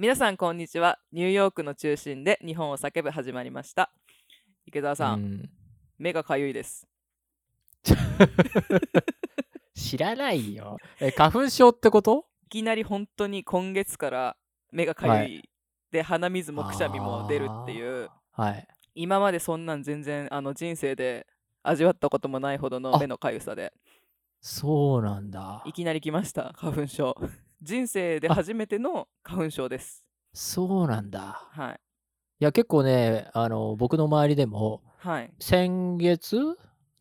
[0.00, 0.98] 皆さんこんにちは。
[1.12, 3.92] ニューヨークの中心で日本を叫ぶ始まりました。
[4.64, 5.50] 池澤さん、うん。
[5.98, 6.88] 目がかゆいです。
[9.74, 10.78] 知らないよ。
[11.00, 12.24] え、花粉症ってこと？
[12.46, 14.36] いきなり本当に今月から
[14.72, 15.50] 目がかゆい、はい
[15.92, 18.08] で鼻水もくしゃみも出るっていう。
[18.32, 18.66] はい。
[18.94, 21.26] 今までそんなん全然あの人生で
[21.62, 22.98] 味わったこともないほどのあ。
[22.98, 23.74] 目のかゆさで。
[24.40, 25.62] そうなんだ。
[25.66, 25.74] い。
[25.74, 27.14] きなり来ました花粉症
[27.62, 30.04] 人生で初めての花粉症です。
[30.32, 31.48] そうなんだ。
[31.52, 31.80] はい。
[32.40, 35.30] いや、結構ね、あの、僕の周りでも、はい。
[35.40, 36.38] 先月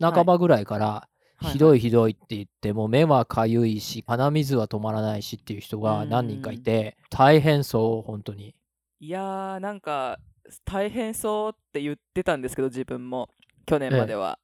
[0.01, 1.07] 半ばぐらいから、
[1.51, 8.53] ひどいひどいって言って、もう目はかゆいし、鼻水は止まらないしっていう人が何人かいて、大変そう、本当に。
[9.01, 10.19] いやーなんか
[10.65, 13.29] 大変そうって言ってたんですけど自分も。
[13.65, 14.39] 去年までは、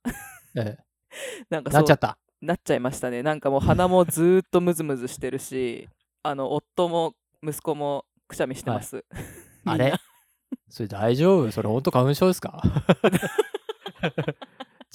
[0.55, 0.77] え
[1.49, 2.17] なんかえ、そうなっちゃった。
[2.41, 3.23] なっちゃいましたね。
[3.23, 5.89] なんかもう鼻もずーっとムズムズしてるし
[6.25, 9.05] あの夫も息子もくしゃみしてます、
[9.63, 9.85] みんな。
[9.85, 9.93] あれ？
[10.69, 11.51] それ大丈夫？
[11.51, 12.61] それ本当花粉症ですか？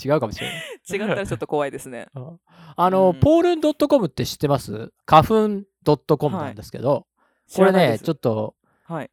[0.03, 0.57] 違うかもしれない。
[0.91, 2.09] 違ったらちょっと怖いですね。
[2.15, 2.37] あ
[2.77, 3.21] あの、うん。
[3.21, 4.93] ポールン .com って知ってます？
[5.07, 7.07] 花粉 .com なんですけど、
[7.55, 8.57] これね、ちょっっと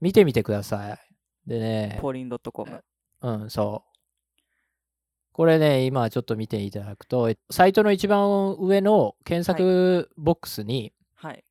[0.02, 1.00] 見てみてください。
[1.46, 2.84] でね、ポーリン .com
[3.22, 3.98] うん、そう。
[5.34, 11.44] これね、今ちょっと見ていただくと、えサイトの一番上の検索ボックスに、はい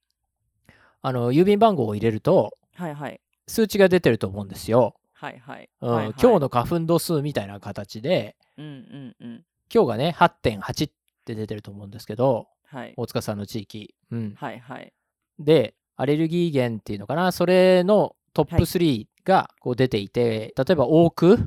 [1.06, 3.20] あの郵便番号を入れると、はいはい。
[3.46, 4.96] 数値が出てると思うんですよ。
[5.12, 5.70] はいはい。
[5.80, 6.14] うんはいはい。
[6.20, 9.44] 今日の花粉度数みたいな形で、うんうんうん。
[9.72, 10.92] 今日がね、8.8っ
[11.24, 12.94] て出てると思うんですけど、はい。
[12.96, 13.94] 大塚さんの地域。
[14.10, 14.92] うん、はいはい。
[15.38, 21.38] で、アレルギー源っていうのかな、それのトップはい3がこう出ていて、例えばオーク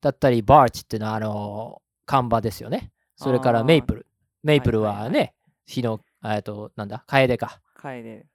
[0.00, 2.90] だったり、バーチっていうのはあの看板ですよね。
[3.14, 4.06] それからメイプル。
[4.42, 5.34] メイプルはいはいははね、
[5.64, 7.60] 火の、えっと、なんだ、カエデか。
[7.76, 8.26] 楓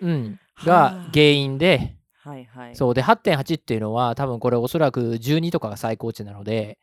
[0.00, 0.38] うん。
[0.54, 6.78] はがあ原因で、はいはいそうで、8.8っていうのは、多分これおそらく12とかが最高値なので、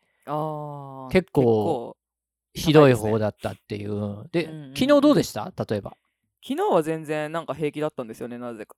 [1.10, 1.96] 結構
[2.52, 4.28] ひどい方だったっていう。
[4.32, 5.52] で、うんうんうん昨日どうでした？
[5.68, 5.96] 例えば。
[6.46, 8.74] 昨日は全然なんか平気だったんですよねなぜか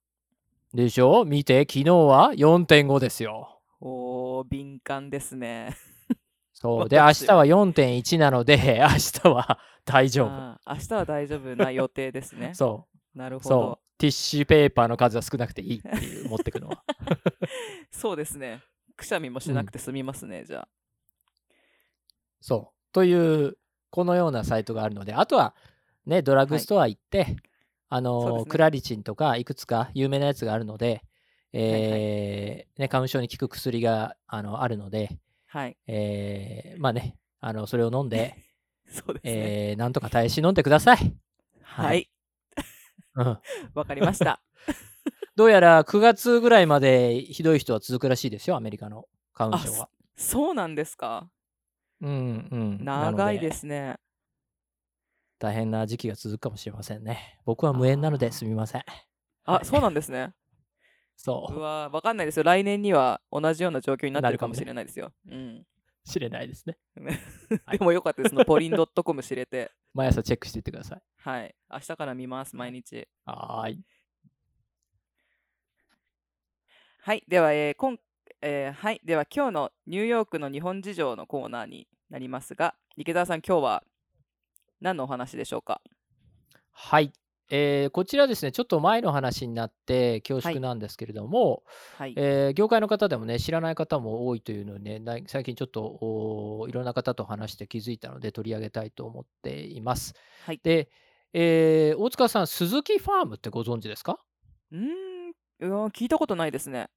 [0.73, 1.23] でしょ？
[1.25, 3.59] 見て、昨日は4.5ですよ。
[3.79, 5.75] おー敏感ですね
[6.53, 6.89] そう。
[6.89, 8.87] で、明私日は4.1なので、明
[9.21, 10.29] 日は大丈夫。
[10.71, 12.92] 明日は大丈夫な予定ですね そう。
[13.15, 13.49] なるほど。
[13.49, 13.97] そう。
[13.97, 16.83] ティッシュペーパーの数は少なくていいっていう、 持ってくのは。
[17.91, 18.61] そうですね。
[18.95, 20.67] くしゃみもしなくて済みますね、じゃあ。
[22.41, 22.93] そう。
[22.93, 23.57] という、
[23.89, 25.55] このようなサイトがあるので、あとは、
[26.05, 27.37] ね、ドラッグストア行って、
[27.89, 28.51] あの、そうですね。
[28.51, 31.03] クラリチンとか、いくつか有名なやつがあるので、
[31.53, 35.77] えーね、花粉症に効く薬があのあるので、はい。
[35.85, 38.35] えーまあね、あのそれを飲んで、
[38.89, 41.15] そうですね、えーなんとか耐え忍んでください。
[41.61, 42.09] はい
[43.15, 43.39] う ん
[43.73, 44.41] わかりました
[45.35, 49.89] どうやら9月ぐらいまでひどい人は続くらしいですよ、アメリカの花粉症は。
[50.15, 51.29] そうなんですか？
[52.01, 52.85] うんうん。
[52.85, 53.97] 長いですね
[55.39, 57.39] 大変な時期が続くかもしれませんね。
[57.45, 58.81] 僕は無縁なのですみません。
[58.87, 59.07] はい
[59.45, 60.33] あそうなんですね
[61.17, 61.59] そうう。
[61.59, 65.65] わわかんないですよ来年には同じような状況になってるかもしれないですよ、うん
[66.05, 66.77] 知れないですね。
[67.65, 67.77] はい。
[67.77, 68.45] でもよかったです。
[68.45, 69.71] ポリン .com 知れて。
[69.93, 71.01] 毎朝チェックしていってください。
[71.17, 71.55] はい。
[71.71, 73.07] 明日から見ます毎日。
[73.25, 73.85] はーい。
[76.99, 77.23] はい。
[77.27, 77.97] では、えー今
[78.41, 79.01] えーはい。
[79.03, 83.83] では今日のニューヨークの日本事情のコーナーになりますが池澤さん今日は
[84.81, 85.81] 何のお話でしょうか？
[86.71, 87.13] はい。
[87.55, 90.55] えーこちらですね、ちょっと前の話になって恐はい。
[90.55, 91.63] 縮なんですけれども、
[91.99, 100.15] はい、えー業界の方でもね、知らない方も多いというのをね、な最近ちょっといろんな方と話して気づいたので取り上げたいと思っています。
[100.47, 100.59] はい。
[100.63, 100.89] で、
[101.31, 104.17] えー大塚さん、鈴木ファームってご存知ですか？
[104.71, 105.89] うーん。
[105.91, 106.89] 聞いたことないですね。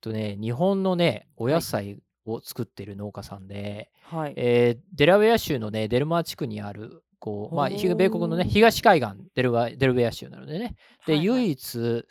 [0.00, 1.54] とね、日本のね、おはい。
[1.54, 4.32] 野菜を作っている農家さんで、はい。
[4.36, 10.74] えーデラウェア州のね、デルマー地区にある、こう、まあ、米国のね、東海岸デルワ、デルウェア州なのでね、
[11.06, 11.42] で、はいはい。
[11.42, 12.04] 唯一、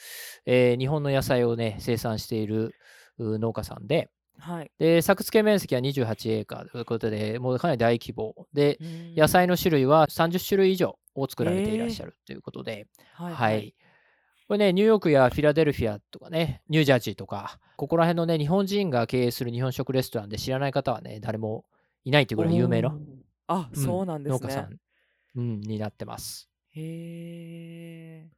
[0.45, 2.73] えー日本の野菜をね、生産している
[3.17, 4.71] う農家さんで、はい。
[4.79, 6.05] で、作付け面積は28
[6.37, 6.71] エーカー。
[6.71, 8.47] ということで、もうかなり大規模。
[8.53, 8.79] で、
[9.15, 13.75] 野菜の種類は30種類以上を作られていらっしゃるということで、はいはい。
[14.47, 21.65] これね、ニューヨークやフィラデルフィアとかね、ニュージャージーとか、ここら辺のね、日本人が経営する日本食レストランで知らない方はね、誰も
[22.03, 22.97] いないというぐらい有名な、
[23.47, 24.39] あ、うんそうなんですね。
[24.41, 24.77] 農家さん、
[25.35, 26.49] うん、になってます。
[26.71, 28.29] へえ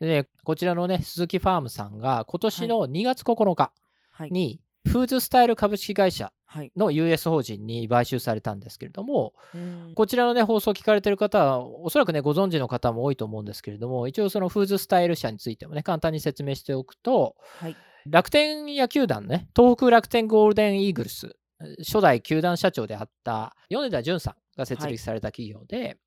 [0.00, 3.72] でね、こちらのね、鈴木ファームさんが今年の2月9日
[4.10, 6.72] はいに、フーズスタイル株式会社はい。
[6.76, 17.76] の US 法人に買収されたんですけれども、うんこちらのね、放送を聞かれてる方は、おそらくね、ご存知の方も多いと思うんですけれども、一応そのフーズスタイル社についてもね、簡単に説明しておくと、はい。
[18.06, 21.36] 楽天野球団ね、東北楽天ゴールデンイーグルス、
[21.84, 25.98] 初代球団社長であった米田淳さんが設立された企業で、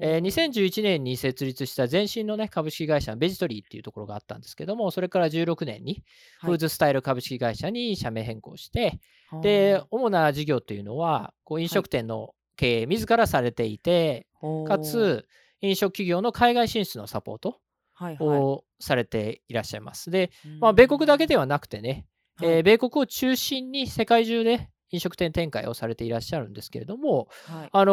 [0.00, 6.04] えー2011年に設立した前身の、ね、株式会社のベジトリーっていうところがあったんですけども、それから16年に
[6.40, 9.00] フーズスタイル株式会社に社名変更して、
[9.40, 14.26] で、主な事業というのは、こう飲食店の経営自らされていて、
[14.66, 15.26] かつ、
[15.60, 17.60] 飲食企業の海外進出のサポート
[17.94, 18.38] はいはい。
[18.38, 20.10] をされていらっしゃいます。
[20.10, 20.30] で、
[20.60, 22.06] まあ、米国だけではなくてね、
[22.36, 22.48] はい。
[22.48, 27.92] えー米国を中心に世界中で飲食店展開をされていらっしゃるんですけれども、はいあの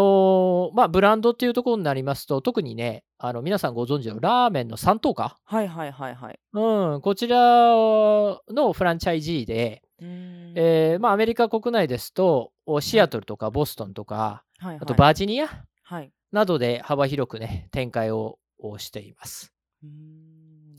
[0.71, 6.39] ーまあ、ブランドっていうところになりますと、特にね、あの皆さんご存知のラーメンの三等価、はいはいはいはい。
[6.53, 15.47] うん、こちらのフランチャイジーで、うんえーまあ、アメリカ国内ですと、おシアトルとかボストンとか、はいはいあとバージニア？
[15.81, 16.11] はい。
[16.31, 19.51] などで幅広くね、展開ををしています。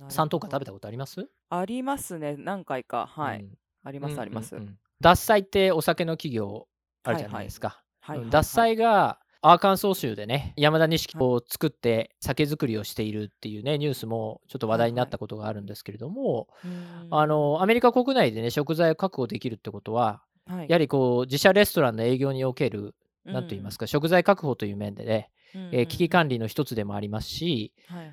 [0.08, 1.28] 三等価食べたことあります？
[1.50, 2.36] ありますね。
[2.38, 3.06] 何回か。
[3.06, 3.40] はい。
[3.40, 4.54] うんありますあります。
[4.54, 6.66] うんうんうん獺祭ってお酒の企業
[7.04, 7.82] あるじゃないですか。
[8.00, 17.08] 獺祭がアーカンソー州でね、山田錦を作って酒造りをしているっていうね、ニュースもちょっと話題になったことがあるんですけれども、うん。
[17.10, 20.66] あの、アメリカ国内でね、食材を確保できるってことは、はい。
[20.69, 22.94] やはりこう、自社レストランの営業における、
[23.25, 27.72] なんと言いますか、食材確保という面でね、えー危機管理の一つでもありますし、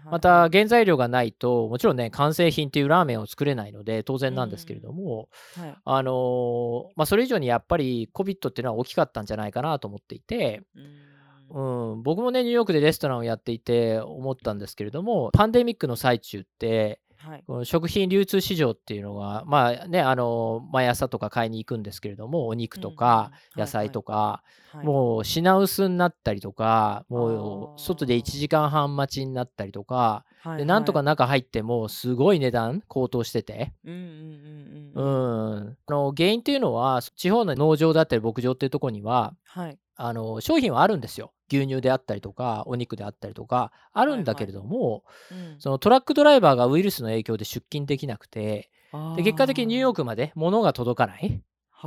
[0.10, 5.76] また原材料がないと、もちろんね、完成品っていうラーメンを作れないので、当然なんですけれども、はい。
[5.84, 11.10] あのーまあ、それ以上にやっぱり COVID っていうのは大きかったんじゃないかなと思っていて、うん。
[11.52, 17.44] うん、僕もね、ニューヨークでレストランをやっていて思ったんですけれども、パンデミックの最中って、はい。
[17.46, 24.86] この食品流通市場っていうのが、まあね、あの毎朝とか買いに行くんですけれども、お肉とか野菜とか、はい。
[24.86, 39.78] もう品薄になったりとか、もあうー外で1時間半待ちになったりとか、はいでなんとかはい中入ってもすごい値段高騰してて、うんの原因っていうのは、地方の農場だったり牧場っていうところには、はい。
[39.96, 41.34] あの商品はあるんですよ。
[41.52, 45.56] 牛乳であったりとか、お肉であったりとか、あるんだけれども、うん。
[45.60, 51.42] そのトラックドライバーがウイルスの影響で出勤できなくて、あで結果的にニューヨーククまで物が届かない、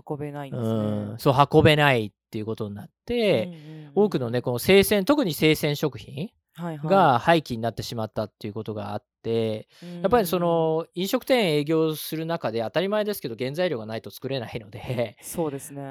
[0.06, 1.14] 運べないんうですね。
[1.14, 3.92] ん、そう運べないっていうことになって、うんうんうん。
[3.94, 6.88] 多くのね、この生鮮、特に生鮮食品はいはい。
[6.88, 15.82] が廃棄になってしまったっていうことがあって、やっぱりその飲食店営業する中で当たり前ですけど、原材料がないと作れないので、 そうですね。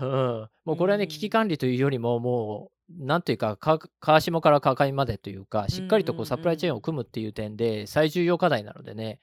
[0.00, 9.20] うんもうこれはね、うん危機管理というよりも、もう、なんというか、か川下から川上までというか、しっかりとこうんうんううんサプライチェーンを組むっていう点で、最重要課題なのでね、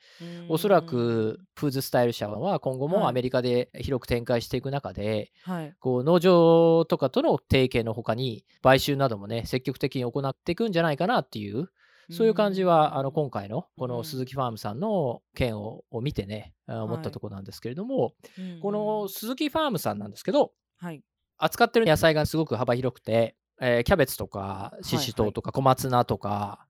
[0.49, 3.09] おそらくフーズスタイル社は今後もはい。
[3.09, 5.75] アメリカで広く展開していく中で、はい。
[5.79, 11.69] こう農場とかとの提携のほかに、買収などもね、積極的に行っていくんじゃないかなっていう、
[12.11, 21.01] そういう感じは、あの今回のこの鈴木ファームさんの件をを見てね、あ思ったところなんですけれども、うんこの鈴木ファームさんなんですけど、はい。
[21.37, 26.67] 扱ってる野菜がすごく幅広くて、えーキャベツとかししとうとか小松菜とか、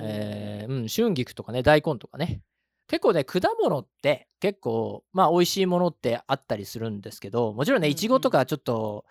[0.00, 2.42] えーうん、春菊とかね大根とかね。
[2.88, 9.06] 結構ね果物って結構まあ美味しいものってあったりするんですけどもちろんねいちごとかちょっと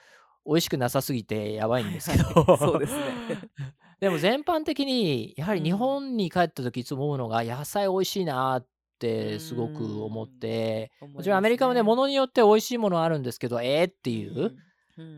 [0.45, 2.57] 美味しくなさすぎてやばいんですけど、はいはい。
[2.59, 3.01] そうですね
[4.01, 5.65] でも全般的にやはりうん。
[5.65, 8.67] 日本に帰った時いつも思うのが野菜美味しいなっ
[8.99, 14.53] てすごく思ってもちろんアメリカもねものによって美味しいものはあるんですけどえーっていう、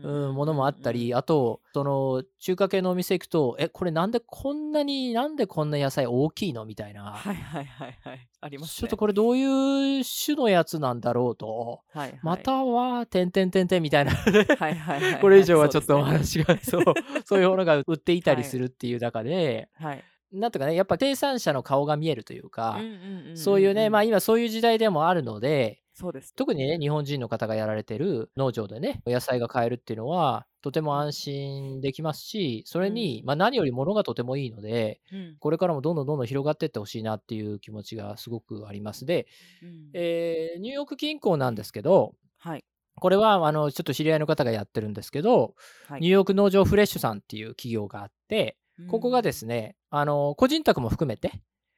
[0.04, 6.64] うんうん、ものもあったり、あと、その中華系のお店行くと、え、これなんでこんなに、なんでこんな野菜大きいの？
[6.64, 7.12] みたいな。
[7.12, 8.28] はいはいはいはい。
[8.40, 8.80] ありますね。
[8.80, 11.80] ちょっとこれどういう種のやつなんだろうと。
[11.92, 12.20] はいはい。
[12.22, 14.12] または、てんてんてんてんみたいな。
[14.12, 15.20] はいはいはいはい。
[15.20, 16.84] これ以上はちょっとお話が、そう、
[17.24, 20.04] そういうものが売っていたりするっていう中で、はい。
[20.32, 26.34] なんとかね、やっぱ生産者の顔が見えるというか、うんうんうんうんそういうね、まあん今そういう時代でもあるので、そうです。
[26.34, 35.36] 特にね、日本人の方がやられてる農場でね、野菜が買えるっていうのは、とても安心できますし、それに、うんまあ何より物がとてもいいので、うん。
[35.38, 39.06] これからもどんどんどんどん広がっていってほしいなっていう気持ちがすごくあります。
[39.06, 39.26] で、
[39.62, 39.90] うん。
[39.94, 42.64] えーニューヨーク銀行なんですけど、はい。
[42.96, 45.54] これはあのちょっと知り合いの方がやってるんですけど、
[45.88, 46.00] はい。
[46.00, 48.56] ニューヨーク農場フレッシュさんっていう企業があって、
[48.88, 51.30] ここがですねね、あの個人宅も含めて、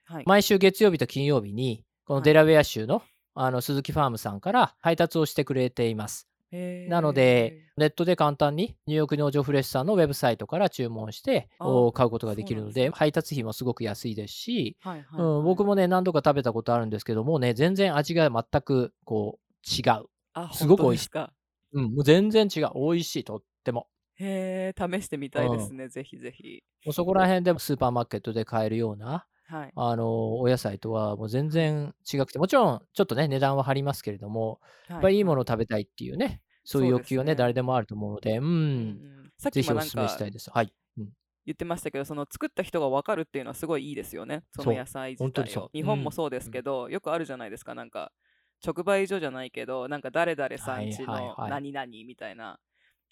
[0.05, 0.25] はい。
[0.27, 2.25] 毎週月曜日と金曜日に、このはい。
[2.25, 3.03] デラウェア州の,、
[3.37, 6.29] あの鈴木ファームさんから配達をしてくれています。
[6.89, 20.07] なので、ネットで簡単にニューヨーク農場フレッシュさんのウェブサイトから注文して買うことができるので、配達費もすごく安いですし、はいはいうん、僕ももね、何度か食べたことあるんですけどもね、全然味が全くこう違う。
[20.33, 21.11] あすごく美味しい
[21.73, 22.71] うん、もう全然違う。
[22.75, 23.89] 美味しい、とっても。
[24.15, 26.63] へえ、試してみたいですね、ぜひぜひ。
[26.87, 29.77] もうそこら辺でもスーパーマーケットで買えるような、はい。
[29.77, 38.43] あの、お野菜とはもう全然違くて、もちろんちょっとね、値段は張りますけれども、やっぱりいいものを食べたいっていうね、そういうそうです欲求はね、ね誰でもあると思うので、う
[38.77, 40.51] うんうんん、さっぜひおきもなんか勧めしたいです。
[40.51, 40.73] はい。
[40.99, 41.13] うん。
[41.45, 44.45] 言ってましたけど、その作った人が分かるっていうのはすごいいいですよね。
[44.51, 45.63] そそうの野菜自本当に体を。
[45.63, 47.75] そう日本うんもそうですけど、よくあるじゃないですか。
[47.75, 48.13] なんか
[48.65, 52.59] 直売所じゃないけど、なんか誰々さんちのはい何々みたいな。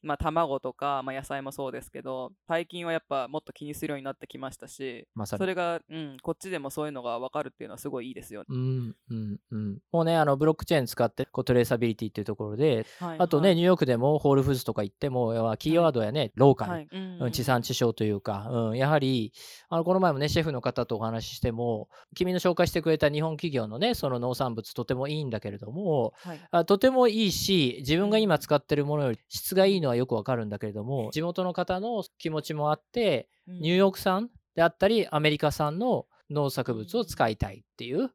[0.04, 5.46] まあ卵とか、まあ、野菜もそうですけど、最近はやっぱもっと気にするようになってきましたし、まさにそ。
[5.46, 8.46] れが、うん、こっちでもそういうのが分かるっていうのはすごいいいですよね。
[8.50, 9.78] うん、うん、うん。
[9.92, 19.32] もうね、あの、ブロックチェーン使って、こう、トレーサビリティっていうところで、はいあとね、はいニューヨークでもホールフーズとか行っても、要はキーワードやね、ローカル、はいうんうん地産地消というか、うん、やはり、
[19.68, 33.60] あのこの前もね、シェフの方とお話ししても、君の紹介してくれた日本企業のね、その農産物、とてもいいんだけれども、はいあとてもいいし、自分が今使ってるものより質がいいのはよくわかるんだけれども、地元の方の気持ちもあって、うん。
[33.60, 38.10] ニューヨーク産であったり、アメリカ産の農作物を使いたいっていう、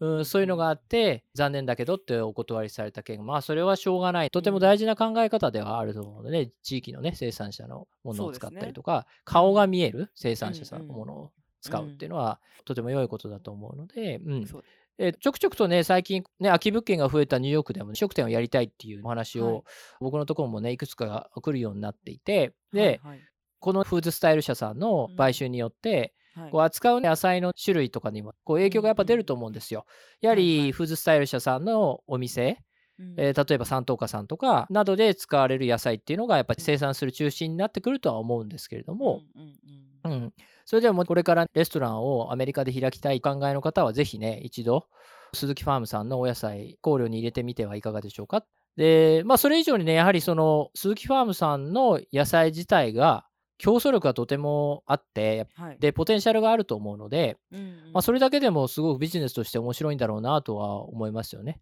[0.00, 4.30] うん、そういうのがあって、残念だけどってお断りされた件、まあそれはしょうがない。
[4.30, 14.64] とても大事な考え方ではあると思うので、ね、地域のね、生産者のものを使ったりとか、顔が見える生産者さんのものを使うっていうのは、とても良いことだと思うので、うん、そう
[14.98, 19.62] えーちょくちょくとね、最近、ね、空き物件が増えたニューヨークでも、飲食店をやりたいっていうお話を、はい。
[20.00, 23.20] 僕のところもね、いくつか来るようになっていて、で、はいはい。
[23.58, 26.50] このフーズスタイル社さんの買収によって、はい。
[26.50, 29.84] こう扱う野菜の種類とかにもこう影響がやっぱ出ると思うんですよ。
[30.20, 32.56] やはりフーズスタイル社さんのお店、うん
[33.16, 39.22] えー例えば三等家さんとかなどで使われる野菜っていうのがやっぱり生産する中心になってくるとは思うんですけれども、
[40.04, 40.32] うんうん
[40.64, 44.86] それでもこれからレストランをアメリカで開きたいお考えの方はぜひね、一度、
[45.34, 48.44] 鈴木ファームさんのお野菜、考慮に入れてみてはいかがでしょうか。
[48.76, 53.26] で、まあそれ以上にね、やはりその鈴木ファームさんの野菜自体が
[53.58, 55.78] 競争力がとてもあって、はい。
[55.78, 57.92] で、ポテンシャルがあると思うので、うんうん。
[57.92, 61.60] まあそれだけでもすごくビジネスとして面白いんだろうなとは思いますよね。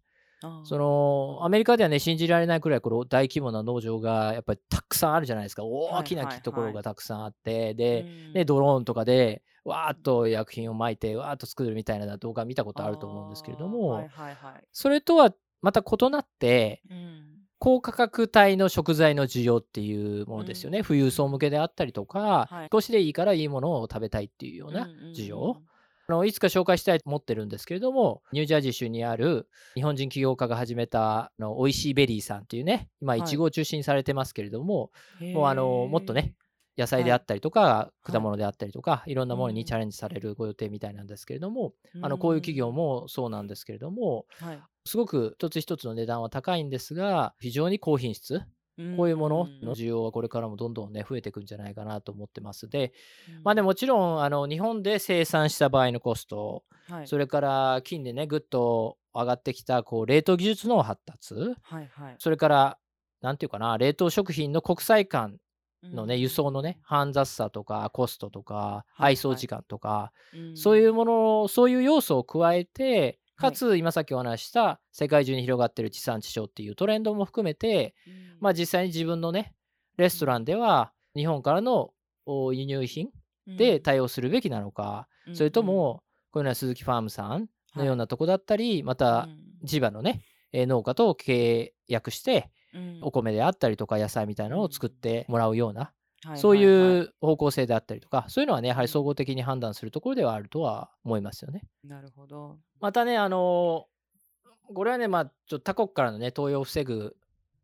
[0.63, 5.63] そのアメリカではね信じられないくらいこの大規模な農場がやっぱりたくさんあるじゃないですか。
[5.63, 6.41] 大きなはいはい。
[6.41, 8.33] ところはいがたくさんあって、で、うん。
[8.33, 17.27] ね、ドローンとかでわーっと薬品をまいてわーっと作るみたいな動画見たことあると思うんですけれども、はいはいはいそれとはまた異なってうん。
[17.59, 20.83] 高価格帯の食材の需要っていうものですよね、うん。
[20.83, 22.69] 富裕層向けであったりとか、はい。
[22.71, 25.70] 少しでいいからいいものを食べたいっていうような需要、うんうんうん
[26.07, 33.19] あのいつか紹介したいと思ってるんですけれども、ニュージャージー州にある日本人起業家が始めたあの美味しいベリーさんっていうね、今、はい。
[33.19, 36.35] いちごを中心にされてますけれども、へもうあのーもっとね、
[36.77, 39.65] 野菜であったりとか、果物であったりとか、いろんなものにうん。
[39.65, 44.59] チャレンジされるご予定みたいなんですけれども、あのこういう企業もそうなんですけれども、はい。
[44.85, 48.41] すごく一つ一つの値段は高いんですが、非常に高品質、
[48.97, 52.69] こういうものの需要はこれからもどんどんね、増えていくんじゃないかなと思ってます。
[52.69, 52.93] で、
[53.43, 57.07] まあでもちろんあの日本で生産した場合のコスト、はい。
[57.07, 62.15] それから近年ね、ぐっと上がってきたこう冷凍技術の発達、はいはい。
[62.19, 62.77] それから、
[63.21, 65.37] なんていうかな、冷凍食品の国際間
[65.83, 70.57] のね、輸送のね、煩雑さとかコストとか、はい配送時間とか、うん。
[70.57, 78.37] そういうもの、そういう要素を加えて、はいかつ今さっきお話しした世界中に広がってる地産地消っていうトレンドも含めて、うん。
[78.39, 79.53] まあ実際に自分のね、
[79.97, 81.91] レストランでは日本からの
[82.25, 83.09] お輸入品
[83.47, 85.35] で対応するべきなのか、うん。
[85.35, 89.27] それとも、こういうのは鈴木ファームさんのようなとこだったり、また
[89.63, 90.21] 地場のね、
[90.53, 92.51] えー農家と契約して、
[93.01, 95.91] お米であったりとか野菜みたいなのを作ってもらうような、
[96.35, 101.63] そういう方向性であったりとか、そういうのはね、やはり総合的に判断するところではあるとは思いますよね。
[101.83, 102.57] なるほど。
[102.79, 103.91] またね、あのー
[104.73, 107.15] これはね、まあ、ちょっと他国からのね、投与を防ぐ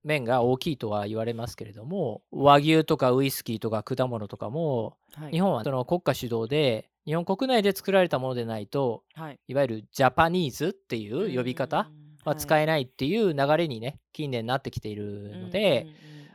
[0.03, 5.31] 面が大きいとは言われますけれども、和牛とかウイスキーとか果物とかも、はい。
[5.31, 9.39] 日本はその国家主導で、日本国内で作られたものでないと、はい。
[9.47, 11.89] いわゆるジャパニーズっていう呼び方
[12.25, 15.87] は使えないっていう流れにね、近年なってきているので、、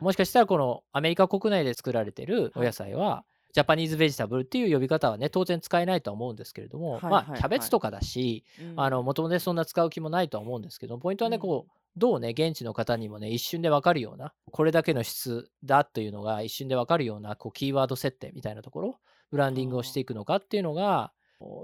[0.03, 8.45] もしかしたらこのアメリカ国内で作られてるお野菜は、ジャパニーズベジタブルっていう呼び方はね、当然使えないとは思うんですけれども、まあ、キャベツとかだし、
[8.77, 11.41] あの、もともとね、そんな使う気もないとは思うんですけど、ポイントはね、うん。
[11.41, 18.99] こう、どうね、現地の方にもね、一瞬でわかるような、これだけの質だというのが一瞬でわかるような、こう、キーワード設定みたいなところ、
[19.31, 21.13] ブランディングをしていくのかっていうのが、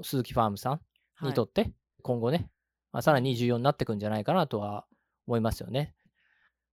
[0.02, 0.72] 鈴木ファームさ
[1.22, 2.50] んにとって、今後ね、
[2.92, 4.84] まあ、さらに重要になってくんじゃないかなとは
[5.26, 5.94] 思いますよね。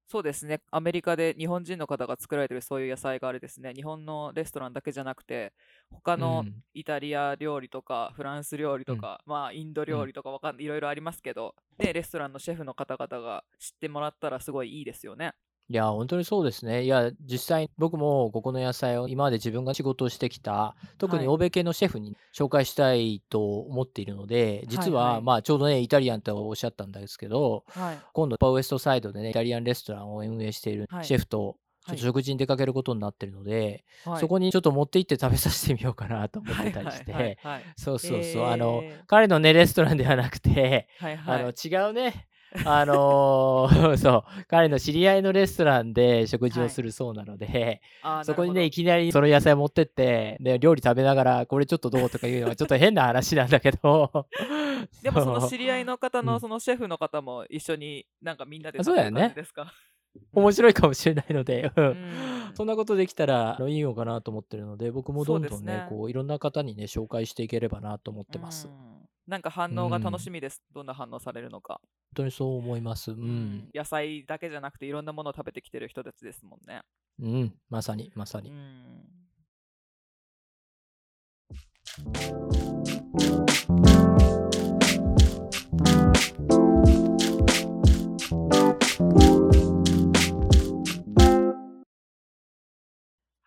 [0.07, 0.61] そうですね。
[0.71, 3.73] アメリカで日本人の方が作られてるそういう野菜があれですね。
[3.73, 5.53] 日本のレストランだけじゃなくて、
[5.89, 15.33] 他のうんイタリア料理とかフランス料理とか、まあインド料理とかわかんいろいろありますけど、で、レストランのシェフの方々が知ってもらったらすごいいいですよね。
[15.67, 16.83] いや、本当にそうですね。
[16.83, 25.21] いや、実際僕もここの野菜を今まで自分が仕事をしてきた、特に欧米系のシェフに紹介したいと思っているので、実は、はい。
[25.23, 27.97] まあちょうどね、イタリアンとおっしゃったんですけど、はい。
[28.13, 31.05] 今度パウエストサイドでね、イタリアンレストランを運営しているはい。
[31.05, 31.57] シェフと、
[31.87, 31.97] ちょっはい。
[31.97, 34.19] と食事に出かけることになってるので、はい。
[34.19, 37.63] そこにちょっと持って行って食べさせてみようかなと思っはいはいてたりして、はいはい。
[37.75, 41.43] そうそうそう、あの、えー彼のね、レストランではなくて、はいはい。
[41.43, 42.27] あの違うね、
[42.63, 54.27] あのーそう、彼の知り合いのレストランで食事はいをするそうなので、あー そこにね、いきなりその野菜持ってって、で料理食べながら、これちょっとどうとか言うのはちょっと変な話なんだけど、
[55.01, 56.25] でもその知り合いの方うん。
[56.25, 59.71] のそのシェフの方も一緒になんかみんなで食べる感じですか？
[60.33, 61.85] 面白いかもしれないので、うん。
[61.85, 61.95] うん。
[62.55, 65.85] そんなことできたらいいのかなと思ってるので、僕もどんどんね、ね。
[65.89, 68.67] こういろんな方にね、紹介していければなと思ってます。
[68.67, 68.94] 本うん
[69.27, 70.61] なんか反応が楽しみです。
[70.71, 71.81] どんな反応されるのか。
[72.15, 73.11] 当にそう思います。
[73.11, 73.15] う。
[73.15, 76.81] うん野菜だけじゃなくていろんなものを食べてきてる人たちですもんね。
[77.19, 78.51] うん、まさに、まさうに。
[78.51, 79.25] ん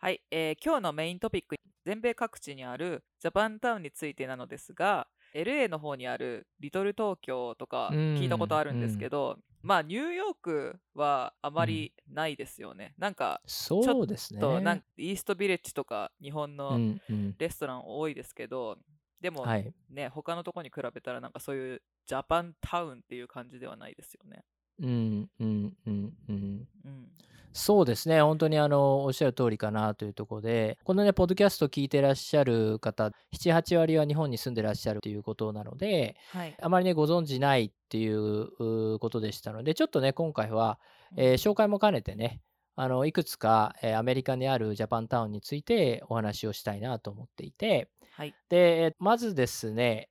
[0.00, 14.40] はい、えー今日のメイントピック全米各地にあるジャパンタウンについてなのですが LA の方にあるリトル東京とか聞いたことあるんですけど、まあニューヨークはあまりないですよね、なんかそうですね。
[14.40, 17.35] となんイーストビレッジとか日本うのんうん。
[17.38, 18.78] レストラン多いですけど、
[19.20, 19.73] でもはい。
[19.90, 24.44] ね他のとこに比べたらなんかそういうジャパンタウンっていう感じではないですよね。
[24.80, 26.68] うんうんうんうん。
[26.85, 27.08] うん、
[27.52, 36.55] そうですね、本当にあのおっしゃる通りかなというところで、このね、ポッドキャスト聞いてらっしゃる方、7、8割は日本に住んでらっしゃるということなので、はい。
[36.61, 38.49] あまりね、ご存知ないっていう
[38.95, 40.78] うことでしたので、ちょっとね、今回は、
[41.17, 42.43] えー紹介も兼ねてね、
[42.76, 48.34] あのいくつか、えーアメリカにあるジャパンタウンについてお話をしたいなと思っていて、はい。
[48.50, 50.11] で、えーまずですね、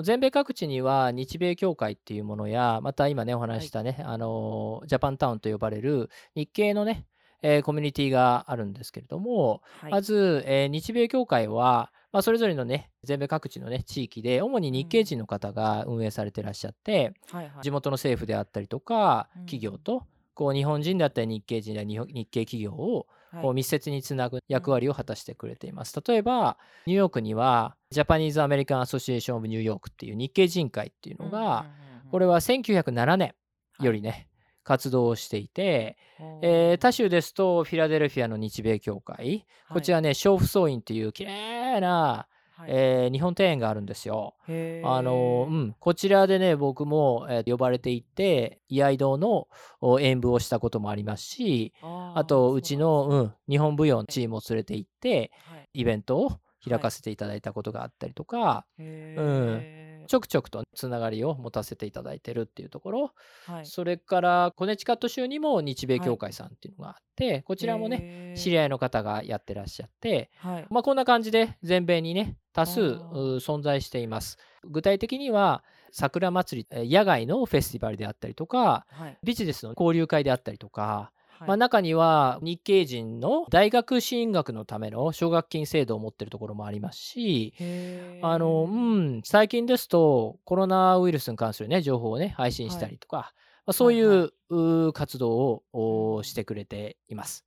[0.00, 7.06] 全米各地には日米協会っていうものや、また今ね、お話ししたね、あのージャパンタウンと呼ばれる日系のね、
[7.42, 9.90] えーコミュニティがあるんですけれども、はい。
[9.92, 17.62] まず、えー日米協会は、まあ、それぞれのね、全米各地のね、地域で、主に日系人の方が運営されてらっしゃって、はいはい。
[17.62, 25.98] 地元の政府であったりとかうん、企業と、こう日本人だったり日系人や日本日系企業をはいこう密接につなぐ役割を果たしてくれています。
[26.06, 31.66] 例えば、ニューヨークには、ジャパニーズ・アメリカン・アソシエーション・オブ・ニューヨークっていう日系人会っていうのが、
[32.10, 33.34] これは、は1907年
[33.80, 34.28] よりね、
[34.64, 35.96] 活動をしていて、
[36.42, 42.28] えー他州ですと、フィラデルフィアの日米協会、こちらね、娼婦総院っていう綺麗な、
[42.62, 44.34] はい、えー日本庭園があるんですよ。
[44.84, 49.48] あのうん、こちらでね、僕も、えー呼ばれていって、居合堂の
[49.80, 56.32] お演舞をしたこともありますし、あと、うちの、そううん、日本舞踊のチームを連れて行って、なんですねイベントを
[56.68, 63.12] 開かせていただいたことがあったりとか、へーちょくちょくとつながりを持たせていただいてるっていうところ、
[63.46, 74.38] はい、それからコネチカット州にも日米協会さんっていうのがあって、こちらもね、ね知り合いの方がやってらっしゃって、はい、まあ、こんな感じで全米にね、多数存在しています。
[74.64, 81.12] 具体的には、桜祭り、えー野外のフェスティバルであったりとか、はい、ビジネスの交流会であったりとか、
[81.42, 81.48] はい。
[81.48, 87.52] まあ、中には日系人の大学進学のための奨学金制度を持っているところもありますし、
[88.22, 93.32] あの、うん、最近ですと、コロナウイルスに関するね、情報をね、配信したりとか、
[93.66, 97.44] まあ、そういう,、活動をしてくれています。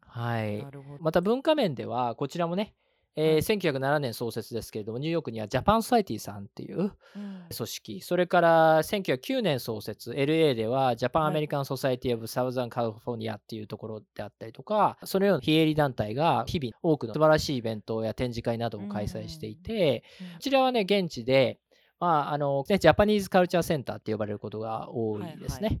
[0.00, 0.66] はい。
[1.00, 2.74] また文化面では、こちらもね、
[3.14, 6.78] えー1907年創設ですけれども、ニューヨークにはジャパンソサイティさんっていう
[7.14, 7.46] うん。
[7.54, 11.30] 組織、それから1909年創設、LA ではジャパンはい。
[11.32, 20.32] アメリカン・ソサイティ・オブ・サウザン・カリフォルニアっていうところであったりとか、そのような非営利団体が日々多くの素晴らしいイベントや展示会などを開催していて、うん。
[20.34, 21.58] こちらはね、現地で、
[22.02, 25.68] まああのね、ジャパニーズカルチャーセンターって呼ばれることが多いですね。
[25.68, 25.80] はいは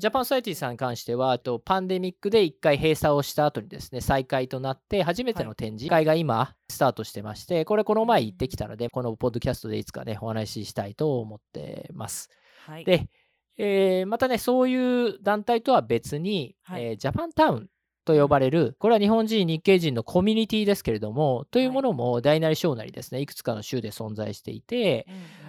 [0.00, 12.30] ジャパンソサイティさんに関しては、とパンデミックで1回閉鎖をした後にですね、再開となって、初めての展示会が今、スタートしてまして、これこの前行ってきたので、このポッドキャストでいつかね、お話ししたいと思ってます。
[12.66, 13.08] はい、で、
[13.56, 16.84] えーまたね、そういう団体とは別に、はい。
[16.84, 17.68] えージャパンタウン
[18.04, 25.06] と呼ばれる、これは日本人、日系人のコミュニティですけれども、というものも大なり小なりですね、いくつかの州で存在していて、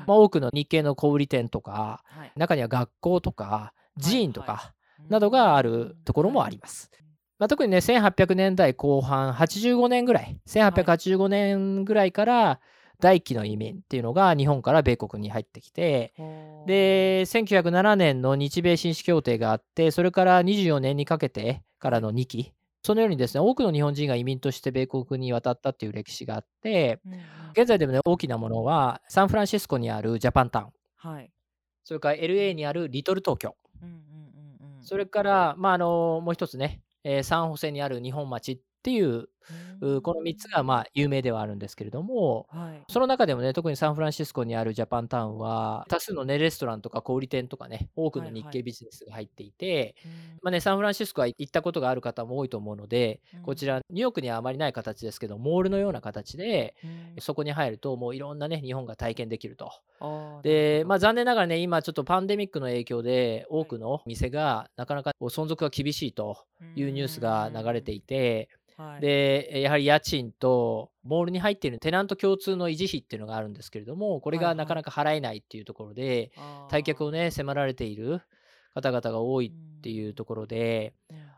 [0.07, 2.31] まあ、多くの日系の小売店とか、はい。
[2.35, 4.73] 中には学校とか、寺院とか、は
[5.09, 6.91] などがあるところもあります。
[7.39, 12.59] まあ、特にね、1800年代後半、85年ぐらい、1885年ぐらいから、
[13.01, 16.13] 第1期の移民っていうのが日本から米国に入ってきて、
[16.67, 27.01] で、1907年の日米紳士協定があって、それから24年にかけてからの2期、そのようにですね、多くの日本人が移民として米国に渡ったっていう歴史があって、
[27.51, 31.31] 現在でもね、大きなものは、サンフランシスコにあるジャパンタウン、はい、
[31.83, 33.55] それから LA にあるリトル東京、
[34.81, 39.27] それから、まあ、あのもう一つね、えー、サンホセにある日本町っていう
[40.01, 49.93] この3つがまあ有名ではあるんですけれども、はい、その中でもね特にサンフランシスコにあるジャパンタウンは多数のねレストランとか小売店とかね多くの日系ビジネスが入っていて、はいはい、
[50.43, 56.75] まあね、サンフランシスコは行ったことがある方も多いと思うので、こちらニューヨークにはあまりない形ですけどモールのような形で、
[57.19, 59.71] そこに入るともういろんなね日本が体験できると。
[60.43, 66.37] で、まあ、残念ながらね今ちょっとパンデミックの影響で多くの店がなかなか存続が厳しいと
[66.75, 68.49] いうニュースが流れていて。
[68.77, 76.31] はい、で、やはり家賃と、モールに入っているテナント共通の維持費っていうのがあるんですけれども、これがなかなか払えないっていうところで、
[76.69, 78.21] 退却をね、迫られている
[78.73, 80.93] 方々が多いっていうところで、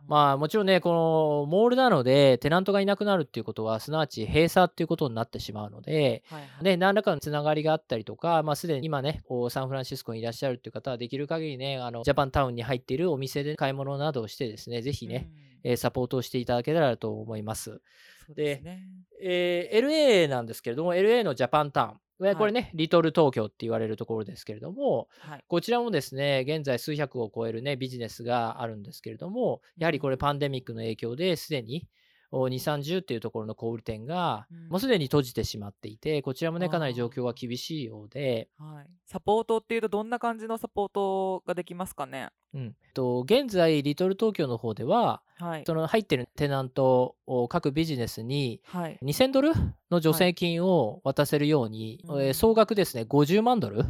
[0.07, 15.29] まあもちろんね、このモールなので、テナントがいなくなるっていうことは、すなわち閉鎖っていうことになってしまうので、はいはい、ね、何らかのつながりがあったりとか、まあすでに今ね、こうサンフランシスコにいらっしゃるっていう方は、できる限りね、あのジャパンタウンに入っているお店で買い物などをしてですね、ぜひね、
[15.63, 17.81] えサポートをしていただけたらと思います。
[18.29, 18.87] で、ね、
[19.21, 22.35] えー、LA なんですけれども、LA のジャパンタウン。
[22.37, 31.87] これね、はい、リトル東京って言われるところですけれども、はい、こちらもですね、現在数百を超えるね、ビジネスがあるんですけれども、やはりこれパンデミックの影響ですでに、
[32.33, 42.29] 2、30っていうところの小売店が、もうすでに閉じてしまっていて、こちらもね、かなり状況は厳しいようで、はい、サポートっていうと、どんな感じのサポートができますかね？
[42.53, 49.51] うん、と現在、リトル東京の方では、はい、その入ってるテナントを各ビジネスに2000ドル
[49.89, 53.85] の助成金を渡せるように、はい、総額ですね50万ドル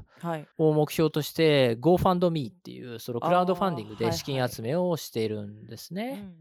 [0.58, 6.32] を目標として GoFundMe っていうそのクラウドファンディングで資金集めをしているんですね。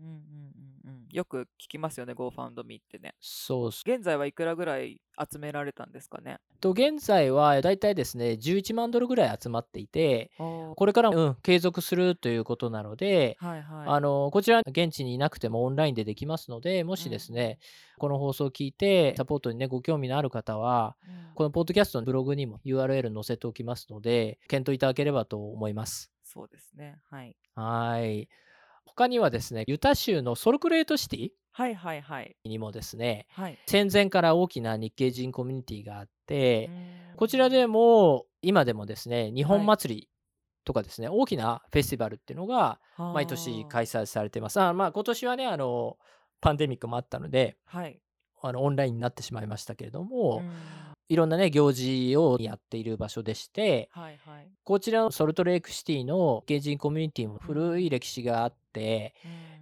[1.13, 3.15] よく聞きますよね、GoFundMe ってね。
[3.21, 6.39] そう現在はいくらぐらい集められたんですかね？
[6.61, 17.59] と現在はだいたいですね、11万ドルぐらい集まっていて、これから、うん、継続するということなので、はいはい、あのこちら、現地にいなくてもオンラインでできますので、もしですね、
[17.97, 26.11] うん、この放送を聞いて、サポートにね、ご興味のある方は、うん、このポッドキャストのブログにも URL 載せておきますので、検討いただければと思います。
[26.25, 26.97] そうですね。
[27.11, 27.37] はい。
[27.55, 28.29] はい。
[28.95, 32.37] 他にはですね、ユタ州のソルクレートシティはいはいはい。
[32.45, 36.71] にもですね、はい、戦前から大きな日系人コミュニティがあって、
[37.17, 40.09] こちらでも今でもですね、日本祭り
[40.65, 44.61] とかですね、はい、大きなフェスティバルっていうのが毎年開催されてます。
[44.61, 45.99] あまあ今年はね、あの、
[46.41, 48.01] パンデミックもあったので、はい、
[48.41, 50.43] あのオンラインになってしまいましたけれども、
[51.09, 58.55] いろんなね、行事をやっている場所でして、はいはい、こちらのソルトレイクシティの芸人コミュニティも古い歴史があっ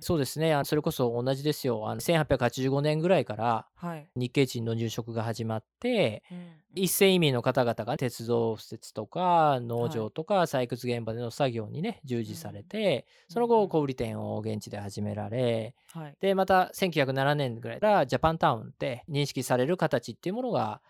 [0.00, 1.88] そうですね、それこそ同じですよ。
[1.88, 3.66] あの1885年ぐらいから
[4.14, 6.34] 日系人の入植が始まって、は
[6.74, 20.80] い、一斉移民の方々が鉄道施設とか農場とか採掘現場での作業にね、従事されて、その後小売店を現地で始められ、はい、で、また1907年ぐらいからジャパンタウンって認識される形っていうものが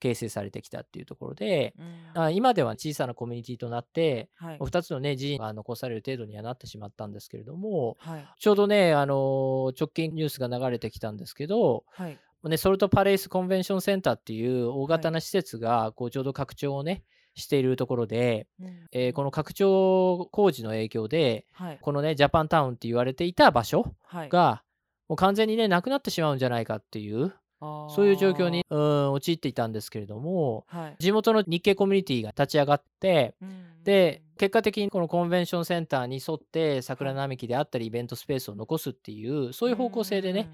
[0.00, 1.74] 形成されてきたっていうところで、
[2.16, 12.18] うん、今では小さなコミュニティとなって、はい、2つのね寺院が残される程度にはなってしまったんですけれども、はい、ちょうどね、あの直近ニュースが流れてきたんですけど、はい。
[12.42, 17.02] ね、ソルトパレスコンベンションセンターっていう大型な施設がこうちょうど拡張をね
[17.34, 23.94] しているところで、うん、えー、この拡張工事の影響で、はい、このねジャパンタウンって言われていた場所
[24.30, 24.62] が、
[25.08, 40.50] もう完全にねなくなってしまうんじゃないかっていうそういう状況に、うん、陥っていたんですけれども、はい、地元の日系コミュニティが立ち上がって、うん、で結果的にこのコンベンションセンターに沿って桜並木であったりイベントスペースを残すっていうそういう方向性でね、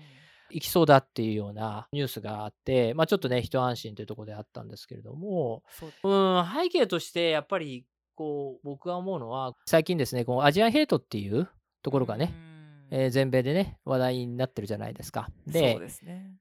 [0.51, 5.63] 行きそうだっていうようなニュースがあって、まあ、ちょっとね一安心というところであったんですけれども、
[6.03, 6.09] う。
[6.09, 11.49] ん、背景としてやっぱりこう僕が思うのは最近ですねこのアジアンヘイトっていう
[11.83, 12.35] ところがね、
[12.91, 15.29] えー、全米でね話題になってるじゃないですか。
[15.47, 16.33] でそうですね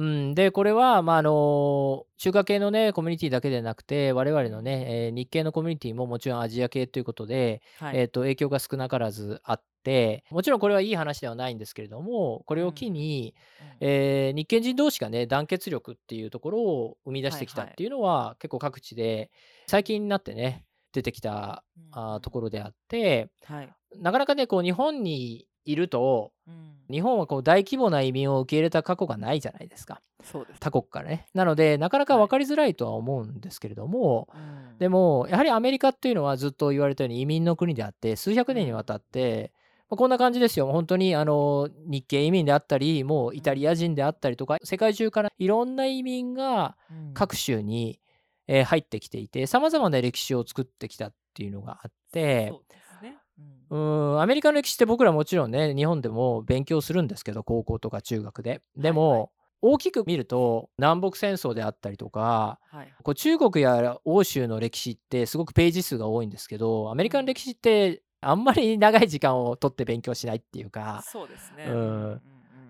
[0.00, 7.98] うん、で、これは、まあ、あの、中華系のね、コミュニティだけでなくて、我々のね、えー日系のコミュニティももちろんアジア系ということで、はい。
[7.98, 13.34] えっと、影響が少なからずあって、もちろんこれはいい話ではないんですけれども、これを機に、
[13.80, 13.86] うん。
[13.86, 19.30] えー日系人同士がね、団結力っていうところを生み出してきたっていうのは、結構各地で、
[19.66, 23.68] 最近になってね、出てきた、あところであって、はい。
[23.98, 30.00] なかなかね、こう、日本にいると、うん、日本はこう大規模な移民を受け入れた過去がないじゃないですか。
[30.22, 30.60] そうです。
[30.60, 31.26] 他国からね。
[31.34, 34.38] なので、なかなか分かりづらいとは思うんですけれども、は
[34.76, 39.52] い、でも、やはりアメリカっていうのはずっと言われたように移民の国であって、数百年にわたって、
[39.88, 40.66] まあ、こんな感じですよ。
[40.66, 46.76] 本当にあの日系移民であったり、もうイタリア人であったりとか、世界中からいろんな移民が
[47.14, 48.00] 各州に、
[48.52, 52.54] え入ってきていて、さまざまな歴史を作ってきたっていうのがあって、う
[53.76, 58.62] ん、アメリカの歴史って僕らもちろんね、日本でも勉強するんですけど、高校とか中学で。
[58.76, 59.20] でも、はい。
[59.20, 59.28] はい、
[59.62, 72.20] 大きく見ると南北戦争であったりとか、はい、こう中国や欧州の歴史ってすごくページ数が多いんですけどアメリカの歴史ってあんまり長い時間を取って勉強しないっていうかそうですね、うん、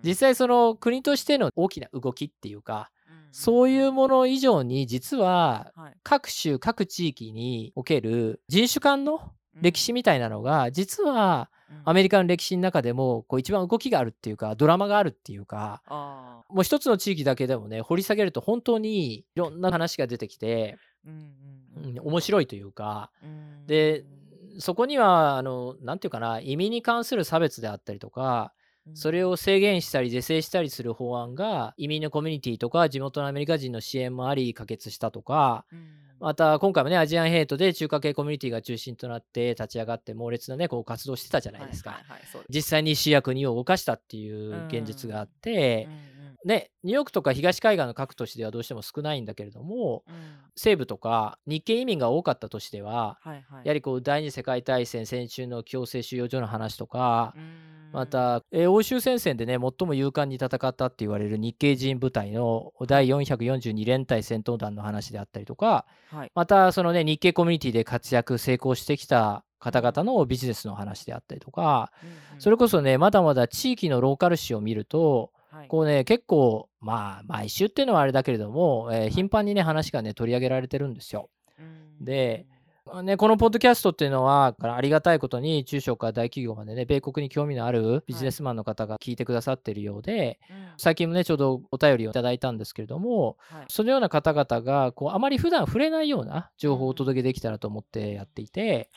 [0.03, 2.91] 実際その国としての大きな動きっていうか、
[3.31, 5.71] そういうもの以上に実は
[6.03, 11.49] 各州各地域における人種間の歴史みたいなのが実は
[11.85, 15.81] アメリカの歴史の中でもこう一番動きがあるっていうかドラマがあるっていうか
[16.49, 23.09] もう一つの地域だけでもね掘り下げると本当にいろんな話が出てきて、うん、面白いというか、
[23.67, 24.03] で
[24.59, 28.53] そこにはあの何て言うかな移民に関する差別であったりとか
[28.93, 35.65] それを制限したり是正したりする法案が移民のコミュニティとか地元のアメリカ人の支援もあり可決したとか、
[36.21, 41.99] また今回もねアジアンヘイトで中華系コミュニティが中心となって立ち上がって猛烈なねこう活動してたじゃないですか、
[42.47, 45.89] 実際に市や国を動かしたっていう現実があって、
[46.45, 50.15] ね、ニューヨークとか東海岸の各都市ではどうしても少ないんだけれども、うん、
[50.55, 57.35] 西部とか日系移民が多かった都市では、はいはい、やはりこう第二次世界大戦戦中の強制収容所の話とか、
[57.93, 81.29] また、えー、欧州戦線でね最も勇敢に戦ったって言われる日系人部隊の第442連隊戦闘団の話であったりとか、はい、またそのね日系コミュニティで活躍成功してきた方々のビジネスの話であったりとか、うんうん、それこそねまだまだ地域のローカル誌を見るとはい、こうね、結構、まあ、毎週っていうのはあれだけれども、えー、頻繁にね、話がね、取り上げられてるんですよ。
[81.99, 82.45] で、
[83.03, 98.89] ね、このポッドキャストっていうのは、ありがたいことに中小から大企業までね、米国に興味のあるビジネスマンの方が聞いてくださってるようで、はい最近もね、ちょうどお便りをいただいたんですけれども、はい、そのような方々が、こう、あまり普段触れないような情報をお届けできたらと思ってやっていて、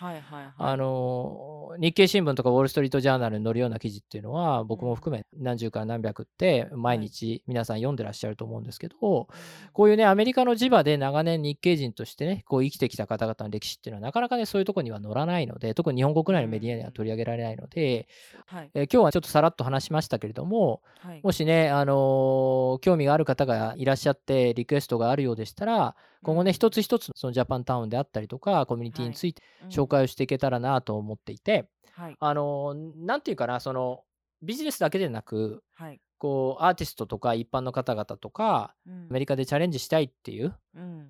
[0.56, 8.96] あの、日経新聞とかウォール・ストリート・ジャーナルに載るような記事っていうのは、僕も含め何十から何百って毎日皆さん読んでらっしゃると思うんですけど、
[9.72, 18.08] こういうね、アメリカの地場で長年日系人としてね、こう生きてきた方々の歴史っていうのはなかなかね、そういうとこには載らないので、特に日本国内のメディアには取り上げられないので、
[18.46, 34.02] はい、えー、今日はちょっとさらっと話しましたけれども、はい、もしね、あのー、興味がある方がいらっしゃって、リクエストがあるようでしたら、今後ね、一つ一つそのジャパンタウンであったりとか、コミュニティについて紹介をしていけたらなと思っていて、はい、あのー、なんていうかな、その、
[34.42, 40.54] ビジネスだけでなく、はい、こうアーティストとか一般の方々とか、うん、アメリカでチャレンジしたいっていう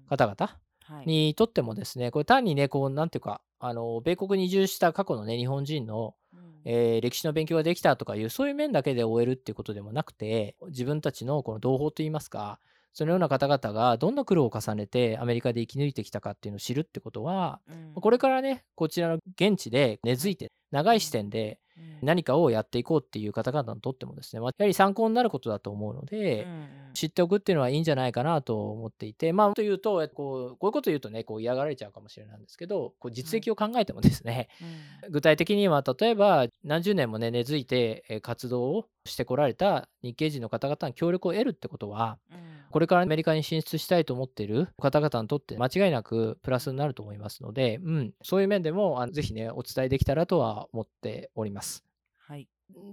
[0.09, 0.59] 方々、
[1.07, 12.59] にとってもですね、これ単にね、こう、なんていうか、あの、米国に移住した過去のね、日本人の、うん、えー、歴史の勉強ができたとかいう、そういう面だけで終えるっていうことでもなくて、自分たちのこの同胞といいますか、
[12.93, 21.59] そのような方々がどんな苦労を重ねてアメリカで生き抜いてきたかっていうのを知るってことは、うん、これからね、こちらの現地で根付いて、長い視点で
[22.03, 26.47] 何かをやっていこうっていう方々にとってもですね、やはり参考になることだと思うので、
[26.93, 34.49] 知っておくっていうのはいいんじゃないかなと思っていて、まあ、というと、こうこういうこと言うとね、こう嫌がられちゃうかもしれないんですけど、こう実績を考えてもですね、
[35.11, 42.19] 具体的には例えば何十年もね、根付いて活動をしてこられた日系人の方々の協力を得るってことは、
[42.71, 51.85] これからアメリカに進出したいと思っている方々にとって間違いなくプラスになると思いますので、うん、そういう面でもあのぜひね、お伝えできたらとは思っております。
[52.19, 52.49] はい、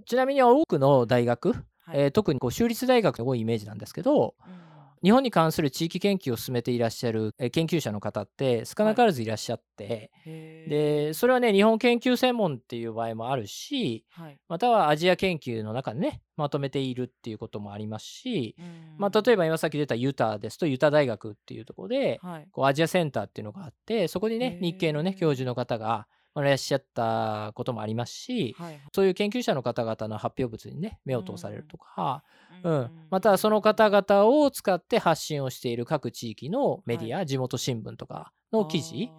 [0.05, 4.70] ちなみに多くの大学、はい、えー、特にこう州立大学が多いイメージなんですけど、うん
[5.03, 18.55] 日本に関する地域研究を進めていらっしゃる研究者の方って少なからずいらっしゃって、はい、でそれはね日本研究専門っていう場合もあるし、はい、またはアジア研究の中でねまとめているっていうこともありますし、
[18.97, 32.23] まあ、例えば今さっき出たユタですとユタ大学っていうところで、はい、こうアジアセンターっていうのがあってそこにね日系のね教授の方がいらっしゃったこともありますし、はい、そういう研究者の方々の発表物にね目を通されるとか、
[32.63, 39.09] うん、うん、またその方々を使って発信をしている各地域のメディア、はい、地元新聞とかの記事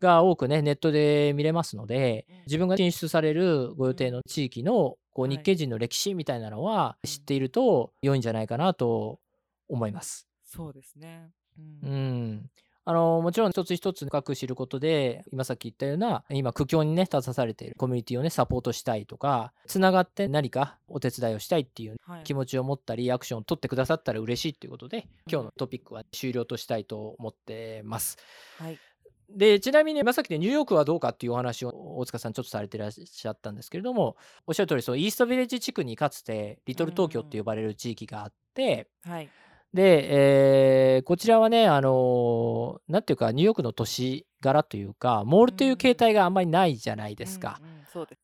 [0.00, 9.20] が多くねネットで見れますので自分が進出されるご予定の地域のこう日系人の歴史みたいなのは知っていると良いんじゃないかなと
[9.68, 10.26] 思います。
[10.44, 12.50] そうですね、うん、うん
[12.88, 28.16] あのもちろん一つ一つ深く知ることで今さっき言ったような今苦境にね立たされているコミュニティをねサポートしたいとかつながって何かお手伝いをしたいっていう気持ちを持ったり、アクションを取ってくださったら嬉しいっていうことで今日のトピックは終了としたいと思ってます。
[28.58, 28.78] はい。
[29.28, 39.28] でちなみに今さっきでニューヨークはどうかっていうお話を大塚さんちょっとされてらっしゃったんですけれどもおっしゃる通りそうイーストビレッジ地区にかつてリトル東京って呼ばれる地域があって、はい
[39.74, 47.60] で、えー、こちらはね、あのー、なんていうか、ニューヨークの都市柄というか、モールという形態があんまりないじゃないですか。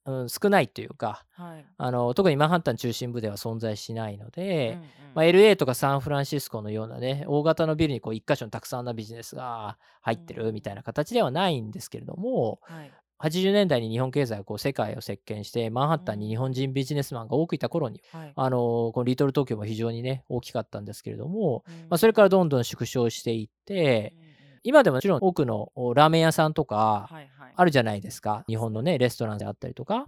[0.05, 24.25] うん、少ないというか、はい、あの特にマンハッタン中心部では存在しないので、うんうん、まあ、LA とかサンフランシスコのようなね大型のビルにこう一箇所にたくさんなビジネスが入ってるみたいな形ではないんですけれども、はい、80年代に日本経済がこう世界を席巻してマンハッタンに日本人ビジネスマンが多くいた頃に、うん、あのこのリトル東京も非常にね大きかったんですけれども、うん、まあ、それからどんどん縮小していって、うん、
[24.65, 27.09] 今でももちろん多くのラーメン屋さんとか
[27.57, 30.07] あるじゃないですか、はいはい、日本のねレストランであったりとか、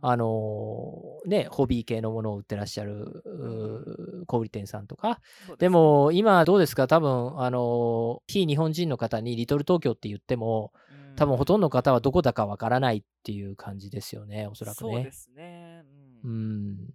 [0.00, 5.20] あのー、ねホビー系のものを売ってらっしゃる小売店さんとか。
[5.58, 6.86] でも今どうですか？
[6.86, 10.72] 多分あの非日本人の方にリトル東京って言っても、
[11.18, 14.92] 多分ほとんどの方はどこだかわからないっていう感じですよね、おそらくね。
[14.92, 15.84] そうですね。
[16.24, 16.30] うん。
[16.30, 16.94] うん、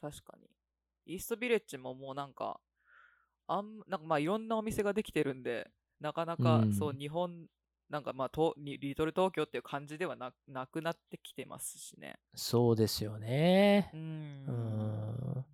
[0.00, 0.48] 確かに。
[1.06, 2.60] イーストビレッジももうなんか、
[3.46, 7.46] あんなんかまあいろんなお店ができてるんで、なかなかそう、日本、
[7.88, 12.18] なんかまあとリトル東京っていう感じではななくなってきてますしね。
[12.34, 13.90] そうですよね。
[13.92, 14.00] うん。
[14.46, 15.44] うん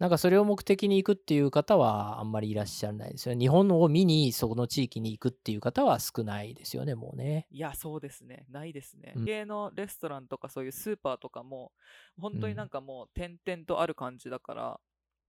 [0.00, 3.38] なんかそれを目的に行くっていう方はあんまりいらっしゃらないですよね。
[3.38, 7.46] 日本を見にその地域に行くっていう方は少ないですよね、もうね。
[7.50, 8.46] いや、そうですね。
[8.48, 9.12] ないですね。
[9.14, 11.72] うん、系のレストランとかそういうスーパーとかも、
[12.18, 14.80] 本当になんかもう点々とある感じだから、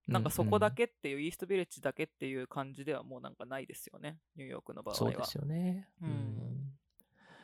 [0.08, 4.16] うん、なんかそこだけっていう、イーストビレッジだけっていう感じではもうなんかないですよね。
[4.36, 4.96] ニューヨークの場合は。
[4.96, 5.86] そうですよね。
[6.00, 6.52] うん、うん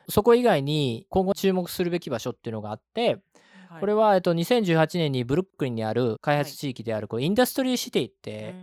[0.09, 3.19] そこ以外に今後注目するべき場所っていうのがあって、
[3.79, 8.55] これは、えっと、2018年にブルックリンにある開発地域である、こうインダストリーシティって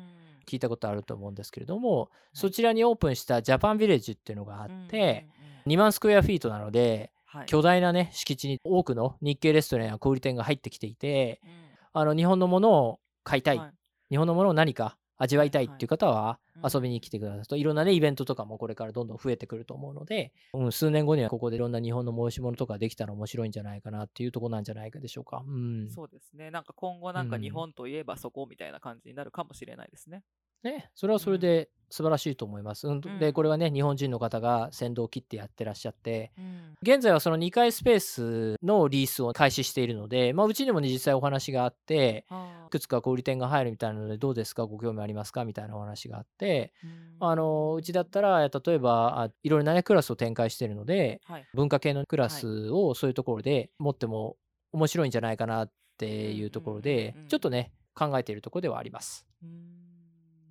[0.47, 5.27] 聞いたことあると思うんですけれども、そちらにオープンしたジャパンビレッジっていうのがあって、
[5.67, 7.13] 2万スクエアフィートなので、
[7.47, 11.41] 巨大なね敷地に多くの日系レストランや小売店が入ってきていて、
[11.93, 13.61] あの日本のものを買いたい、
[14.11, 25.43] 日本のものを何か味わいたいっていう方は遊びに来てくださると、いろんなね、イベントとかもこれからどんどん増えてくると思うので、うん、数年後にはここでいろんな日本の催し物とかできたら面白いんじゃないかなっていうとこなんじゃないかでしょうか。
[25.47, 26.51] うん、そうですね。
[26.51, 30.23] なんか今後なんか日本といえばそこみたいな感じになるかもしれないですね。
[30.63, 32.89] ね、それはそれで素晴らしいと思います。
[32.89, 42.27] うん、で、これはね、日本人の方が先導を切ってやってらっしゃって、うん、現在はその2階スペースのリースを開始しているので、まあ、うちにもね、実際お話があって、
[42.67, 45.45] いくつか小売店が入るみたいなので、どうですか、ご興味ありますか？
[45.45, 54.37] みたいなお話があって、うん、あのうちだったら、例えば、あいろいろな、ね、クラスを展開しているので、はい、文化系のクラスをそういうところで持っても
[54.73, 59.25] 面白いんじゃないかなっていうところで、ちょっとね、考えているところではあります。
[59.43, 59.86] うん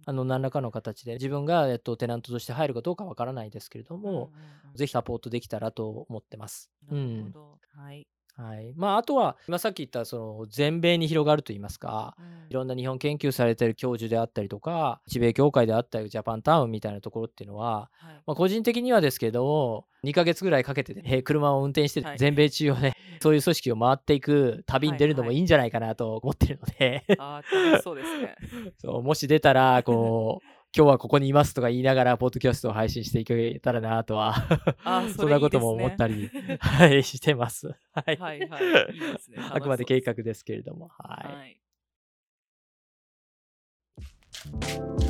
[0.05, 4.29] あの何らかの形で自分が、えっと、テナントとして入るかどうかわからないですけれども、うんうんうん、
[4.75, 6.71] ぜひサポートできたらと思ってます。
[6.87, 8.73] なるほど、うん、はいはい。
[8.75, 28.35] まあ、あとは、今さっき言った、その、全米に広がるといいますか、うん、いろんな日本研究されている教授であったりとか、日米協会であったり、ジャパンタウンみたいなところっていうのは、はい、まあ、個人的にはですけども、2ヶ月ぐらいかけて、ね、 車を運転して、全米中をね、はい、そういう組織を回っていく旅に出るのもいいんじゃないかなと思ってるので、はいはい、あそうですね。
[28.79, 34.35] そう、もし出たら、こう、今日はここにいますとか言いながら、ポッドキャストを配信していけたらなとは
[35.15, 37.73] そんなことも思ったり、はい、してます。
[37.95, 38.17] はい。
[38.17, 38.63] はいはい。
[38.93, 39.37] いいですね。
[39.39, 40.89] あくまで計画ですけれども。
[40.89, 41.33] はい。
[41.33, 41.45] は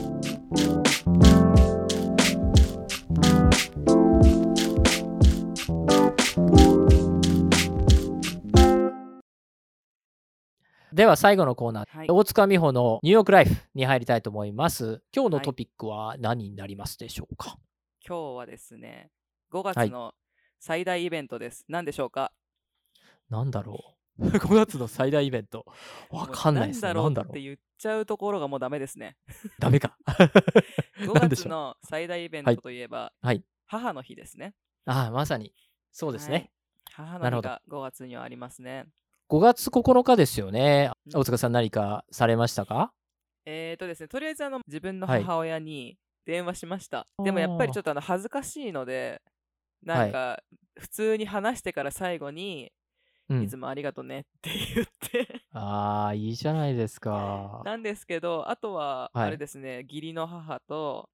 [0.01, 0.04] い
[10.95, 15.01] では最後のコーナー、はい、大塚美穂のニューヨークライフに入りたいと思います。
[15.13, 17.59] 今日のトピックは何になりますでしょうか、はい、
[18.07, 19.09] 今日はですね、
[19.51, 20.13] 5月の
[20.57, 21.65] 最大イベントです。
[21.67, 22.31] 何でしょうか？
[23.29, 25.65] 何だろう ?5 月の最大イベント。
[26.11, 26.93] わかんないですね。
[26.93, 29.17] 何だろうって言っちゃうところがもうダメですね。
[29.59, 29.97] ダメか。
[31.03, 34.55] 5月の最大イベントといえば、はい、母の日ですね。
[34.85, 35.53] ああ、まさに。
[35.91, 36.53] そうですね。
[36.89, 38.85] はい、母の日が5月にはありますね。
[39.27, 40.91] 5月9日ですよね。
[41.11, 42.93] 大塚さん何かされましたか？
[43.45, 45.97] えっ、ー、とですね、とりあえずあの自分の母親に
[46.27, 46.97] 電話しました。
[46.97, 49.23] はい、でもやっぱりちょっとあの恥ずかしいので、
[49.81, 50.43] なんか
[50.79, 52.71] 普通に話してから最後に、
[53.27, 55.41] はい、いつもありがとねって言って。
[55.53, 57.63] ああ、いいじゃないですか。
[57.65, 61.09] なんですけど、あとは、あれですね、はい、義理の母と、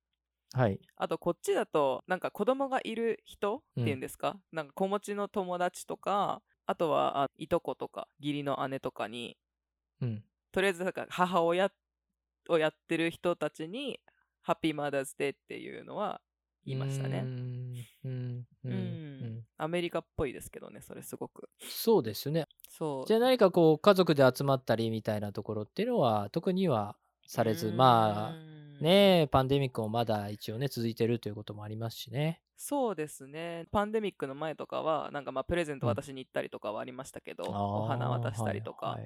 [0.53, 0.81] はい。
[0.97, 3.99] あとこっちだとなんか子供がいる人っていうん。
[4.01, 6.41] ですか、なんか子持ちの友達とか
[6.71, 9.37] あとはあいとことか義理の姉とかに
[10.01, 10.23] うん。
[10.53, 11.69] とりあえずなんか母親
[12.49, 13.99] をやってる人たちに
[14.41, 16.21] ハッピーマダーズデーっていうのは
[16.65, 17.25] 言いましたね。
[19.57, 21.49] アメリカっぽいですけどねそれすごく。
[21.59, 22.47] そうですよね。
[22.69, 26.95] そうじゃあ何かこう家族で集まったりみたいなところっていうのは特には
[27.27, 32.41] されず、まああねパンデミックもまだ一応ね続いてるということもありますしね。
[32.63, 33.65] そうですね。
[33.71, 35.95] パンデミックの前とかはなんかまあプレゼントうん。
[35.95, 38.99] 渡しに行ったりとかはありましたけど、あーお花渡したりとか、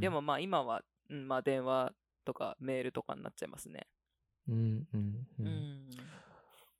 [0.00, 1.92] でもまあ今は、うん、まあ電話
[2.24, 3.86] とかメールとかになっちゃいますね。
[4.48, 5.46] うんうんううん。
[5.46, 5.88] ん。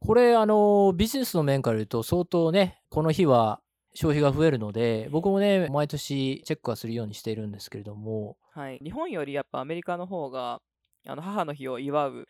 [0.01, 3.61] これあのビジネスの面から言うと相当ねこの日は
[3.95, 8.37] 消費が増えるので僕もね毎年チェックはするようにしているんですけれども。
[8.53, 10.61] はい、日本よりやっぱアメリカの方が
[11.07, 12.27] あの母の日を祝う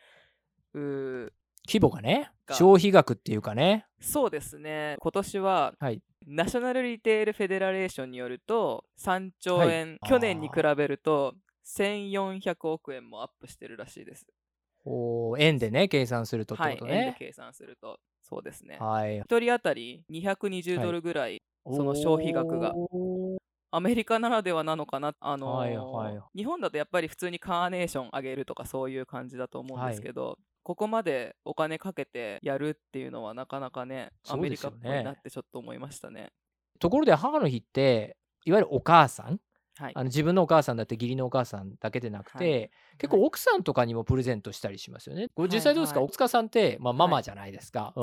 [1.67, 2.55] 規模がねが。
[2.55, 3.85] 消費額っていうかね。
[3.99, 4.95] そうですね。
[4.99, 6.01] 今年ははい。
[6.25, 9.69] ナショナルリテールフェデラレーションによると3兆はい。
[9.71, 14.25] 円、あー去年に比べると1400億円もアップしてるらしいです。
[14.85, 17.15] おー円でね計算するとってはい、こと円でね。
[17.19, 17.99] 計算すると。
[18.21, 18.77] そうですね。
[18.79, 19.21] はい。
[19.21, 22.73] 1人当たり220ドルぐらい、その消費額が。
[23.69, 30.37] アメリカならではなのかな、あのーはいはい日本だとやっぱり普通にカーネーションあげるとかそういう感じだと思うんですけど、
[30.67, 36.33] ここまでお金かけてやるっていうのはなかなかねアメリカっぽいなってちょっと思いましたね。
[36.77, 39.39] ところで母の日っていわゆるお母さん
[39.77, 39.93] はい。
[39.95, 42.71] あの自分のお母さんだって義理のお母さんだけでなくて、はい。
[42.97, 45.29] 結構奥さんとかにもプレゼントしたりしますよね。
[45.35, 46.03] ご実際どうですか、はい。
[46.03, 47.93] はい大塚さんって、まあ、ママじゃないですか。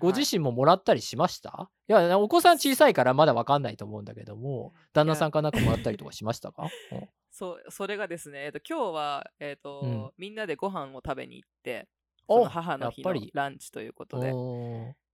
[0.00, 1.68] ご自身ももらったりしました？
[1.88, 7.08] いやお子さん小さいからまだわかんないと思うんだけども旦那さんかなんかもらったりとかしましたか、うん。
[7.32, 10.10] そうそれがですね、えっと、今日は、えっとうん。
[10.18, 14.32] みんなでご飯を食べに行っておその母の日のランチということで。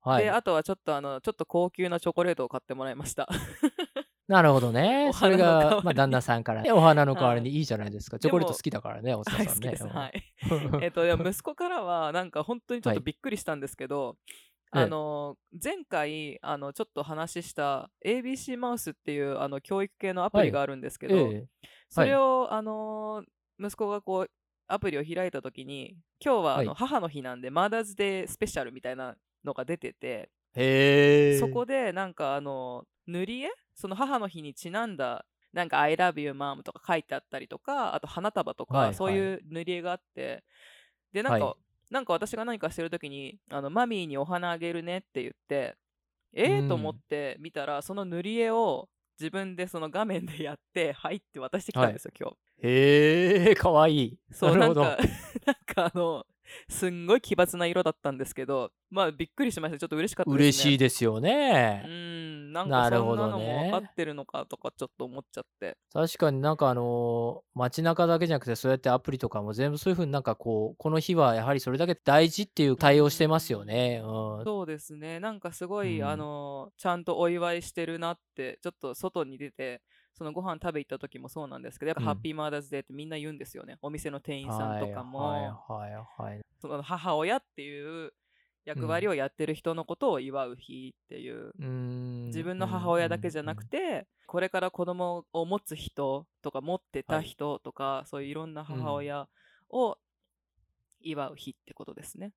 [0.02, 0.24] はい。
[0.24, 3.28] で、あとはちょっとあの、ちょっと高級なチョコレートを買ってもらいました。
[4.30, 5.08] なるほどね。
[5.10, 6.62] おそれがまあ、旦那さんから。
[6.64, 8.18] ね、お花の代わりにはいいじゃないですか。
[8.18, 9.76] チョコレート好きだからね、大塚はい、さんね。
[9.92, 10.22] はい。
[10.82, 14.82] えっと、でも息子からは、なんか本当にちょっとびっくりしたんですけど、ええ。
[14.82, 21.46] あの前回あのちょっと話した ABC マウスっていうあの教育系のアプリがあるんですけど、ええ。
[21.88, 23.24] それを、あの
[23.58, 24.30] 息子がこう
[24.72, 26.76] アプリを開いた時に今日はあの、はい。
[26.76, 31.38] 母の日なんでマダーズデースペシャルみたいなのが出てて、へえ。
[31.38, 33.50] そこでなんかあの塗り絵？
[33.74, 38.94] その母の日にちなんだなんか I love you mom とか書いてあったりとかあと花束とか、はいはい。
[38.94, 40.44] そういう塗り絵があって
[41.12, 41.92] でなんか、はい。
[41.92, 45.76] なんか私が何かしてる時にあのマミーにお花あげるねって言って
[46.34, 46.68] ええうん。
[46.68, 54.18] と思って見たらその塗り絵を自分でその画面でやってはいって渡してきたんですよ、今日へえ、かわいい。
[54.32, 54.82] そうなるほど。
[54.82, 55.02] なんか
[55.46, 56.24] なんかあの
[56.68, 61.84] すんごい奇抜な色だったんですけどまあびっくりしましたちょっと嬉しかったですね嬉しいですようね。
[61.86, 65.76] ん、なんなるかそんなほどねのも分かってるのかとかちょっと思っちゃって。
[65.92, 74.00] 確かになんかあのー街中だけじゃなくてそうやってアプリとかも全部そういうふうになんかこうこの日はやはりそれだけ大事っていう対応してますよね。
[74.04, 74.44] うん。
[74.44, 75.20] そうですね。
[75.20, 79.82] なんかすごい、うんあの、ちゃんとお祝いしてるなって、ちょっと外に出て、
[80.14, 83.78] そのご飯食べ行った時もそうなんですけど、やっぱうんハッピーマーダーズデーってみんな言うんですよね。
[83.80, 86.40] お店の店員さんとかも、はいはいはいはい。
[86.60, 88.12] その母親っていう
[88.66, 91.48] 役割をやってる人のことを祝う日っていう。
[91.48, 99.28] うーん自分の母親だけじゃなくて、これから子供を持つ人とか持ってた人とか、そういういろんな母親
[99.70, 99.96] を
[101.00, 102.32] 祝う日ってことですね。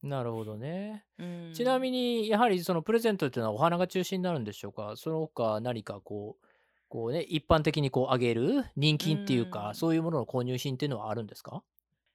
[0.00, 1.04] なるほどね。
[1.18, 4.92] うんちなみにやはりそのプレゼントっていうのはお花が中心になるんでしょうか？
[4.94, 6.46] その他何かこう
[6.88, 9.74] こうね一般的にこうあげる人金っていうかうん。
[9.74, 11.62] そういうものの購入品っていうのはあるんですか？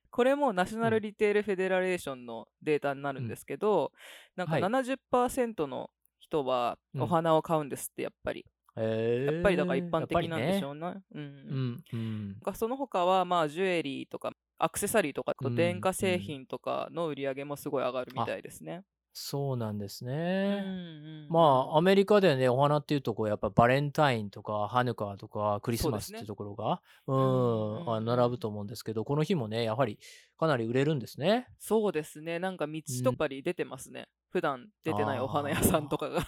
[0.10, 3.92] これもナショナルリテールフェデラレーションのデータになるんですけど、
[4.36, 4.62] なんかはい。
[4.62, 7.02] 70%の人はうん。
[7.02, 8.46] お花を買うんですってやっぱり、
[8.76, 10.68] やっぱりだから一般的なんでしう。
[10.68, 11.02] ょうね。
[11.16, 11.24] うん。
[11.24, 12.28] うんうん。
[12.28, 18.84] なんかその他はまあジュエリーとかアクセサリーとか電化製品とかの売り上げもすごい上がるみたいですね。
[19.14, 20.64] そうなんですうんね。
[20.66, 21.40] うんま
[21.72, 30.00] あアメリカでねお花っていうとこうやっぱバレンタインとかハヌカーとかクリスマスそうですねっていうところがううんうんうんんあ並ぶと思うんですけどこの日もねやはり
[30.38, 31.48] かなり売れるんですね。
[31.60, 32.40] そうですね。
[32.40, 34.08] なんか道とかに出てますね。
[34.30, 36.28] 普段出てないお花屋さんとかが。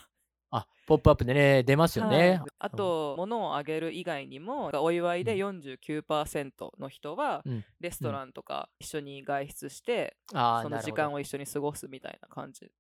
[0.52, 2.38] あポップアップでね出ますよね。
[2.40, 2.50] はい。
[2.60, 7.66] あと、物をあげる以外にも、お祝いで49%の人は、うん。
[7.80, 10.94] レストランとか一緒に外出して、あーそのなるほど。
[10.94, 12.72] 時間を一緒に過ごすみたいな感じ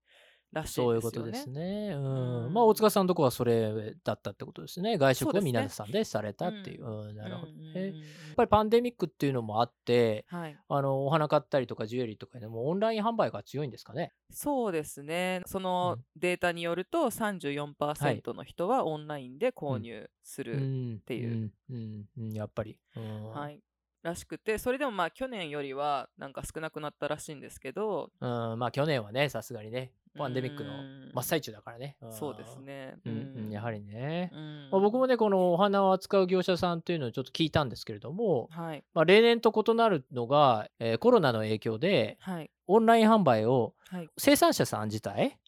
[0.55, 0.87] らしいですよね。
[0.87, 1.91] そういうことですね。
[1.93, 2.45] うん。
[2.45, 4.97] うんまあ、大塚さんのとこはそれだったってことですね。
[4.97, 6.85] 外食を皆さんでされたっていう。
[6.85, 7.87] うん、なるほどね。
[7.87, 7.93] やっ
[8.37, 14.13] ぱりパンデミックっていうのもあって、はい、あの、お花買ったりとかジュエリーとかでもオンライン販売が強いんですかね？
[14.31, 15.41] そうですね。
[15.45, 20.95] そのデータによると34%の人はオンラインで購入すうる、ん。
[21.01, 22.33] っていううん。
[22.33, 22.79] やっぱり。
[22.95, 23.29] うん。
[23.31, 23.61] はい、
[24.03, 31.95] らしくてそれでもまあ去年よりはなんか少なくなったらしいんですけどうん、まあ、去年はね、さすがにね、パンデミックのうん真っ最中だからね。
[32.05, 32.11] ん。
[32.11, 32.57] そうです。
[32.57, 32.95] ね。
[33.05, 34.31] うん、うんやはりね。
[34.33, 34.69] うん。
[34.71, 38.83] まあ、僕もね、このお花を扱う業者さんというのをちょっと聞いたんですけれども、はい。
[38.93, 42.49] まあ、例年と異なるのが、えーコロナの影響ではい。
[42.67, 44.09] オンライン販売をはい。
[44.17, 45.39] 生産者さん自体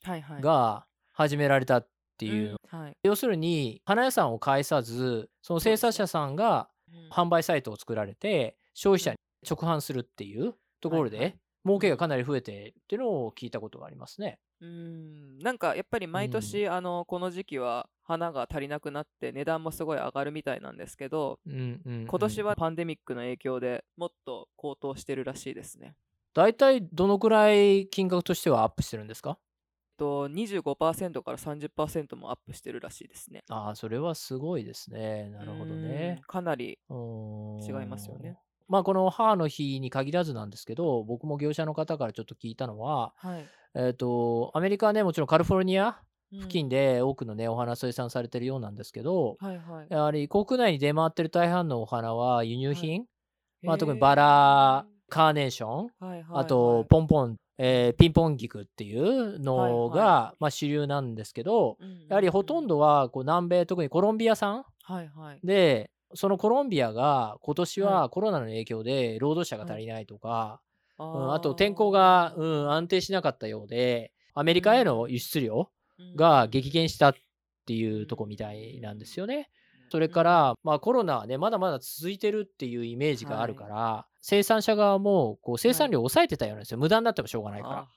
[0.42, 1.88] が始められたっ
[2.18, 2.98] ていう、うんはい。
[3.04, 7.10] 要するに花屋さんを介さずその生産者さんがうん。
[7.10, 9.18] 販売サイトを作られて消費者に
[9.50, 14.40] 直販するっていうところで、儲けがかなり増えてっていうのを聞いたことがありますね。
[14.60, 25.96] うんなんかやっぱり毎年、あのこの時期は花が足りなくなって値段もすごい上がるみたいなんですけどうんうんうん今年はパンデミックの影響でもっと高騰してるらしいですね。
[26.34, 29.38] 大体どのくらい金額としてはアップしてるんですか？
[29.98, 33.44] と25%から30%もアップしてるらしいですね。
[33.50, 35.30] ああそれはすごいですね。
[35.30, 36.24] なるほどねうん。
[36.24, 38.38] かなり違違いますよね。
[38.68, 43.46] まあこの母の日に限らずなんですけど僕も業者の方からちょっと聞いたのは、はい。
[43.76, 46.00] えっとアメリカはねもちろんカリフォルニア
[46.34, 46.40] うん。
[46.42, 49.88] 付近で多くのねお花生産されてるようなんですけど、はいはい。
[49.90, 53.06] やはり国内に出回ってる大半のお花は輸入品、
[53.62, 60.06] まあ、特にバラカーネーション、はいはいあとポンポン、えーピンポン菊っていうのが、はい。
[60.06, 62.08] はまあ、主流なんですけどうんうんうん。
[62.10, 65.40] やはりほとんどはこう南米特にコロンビア産はいはい。
[65.44, 70.62] でそのコロンビアが今年ははコロナの影響で労働者が足りないとか、
[70.98, 75.70] あうんあと天候が、うん、安定しなかったようでアメリカへの輸出量
[76.16, 77.16] が激減したっ
[77.66, 79.50] ていうとこみたいなんですよね。
[79.90, 87.78] それから、まあ、コロナはねまだまだ続いてるっていうイメージがあるから、生産者側もこう生産量を抑えてたようなんですよ、無駄になってもしょうがないから。
[87.80, 87.88] あ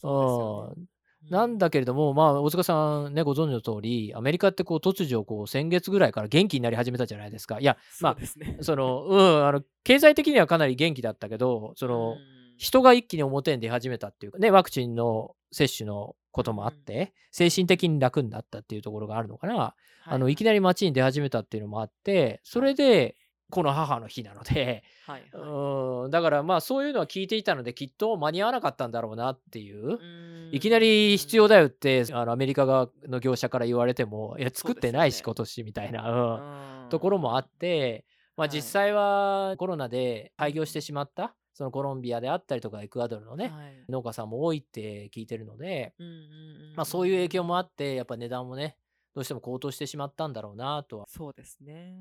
[0.00, 0.82] そうですよね。
[0.82, 0.97] うん
[1.30, 7.60] なんだけれども、まあ、大塚さんね、ご存知の通り、アメリカってこう突如こう、先月ぐらいから元気になり始めたじゃないですか。
[7.60, 12.16] いや、まそうですねあ、その、うん、あの、経済的にはかなり元気だったけど、その、
[12.56, 19.74] 人が一気に表に出始めたっていうかね、ワクチンの接種のこともあって、精神的に楽になったっていうところがあるのかな。
[20.04, 23.16] あの、いきななり街に出始めたっていうのもあって、それで、
[23.50, 29.98] この母の日なので、り、はいはいうん、だからまあそういうのは聞いていたので、きっと間に合わなかったんだろうなっていう。
[30.00, 48.76] うんいきなり必要だよってあのアメリカ側の業者から言われても、いや、作ってないし、そう今年みたいな、うんうんところもあって、まあ、はい実際はコロナで廃業してしまった、そのコロンビアであったりとか、エクアドルのね、はい農家さんも多いって聞いてるので、うんうんうんまあ、そういう影響もあって、やっぱ値段もね、
[49.14, 51.06] どうしても高騰してしまったんだろうなとは。
[51.08, 51.94] そうですね。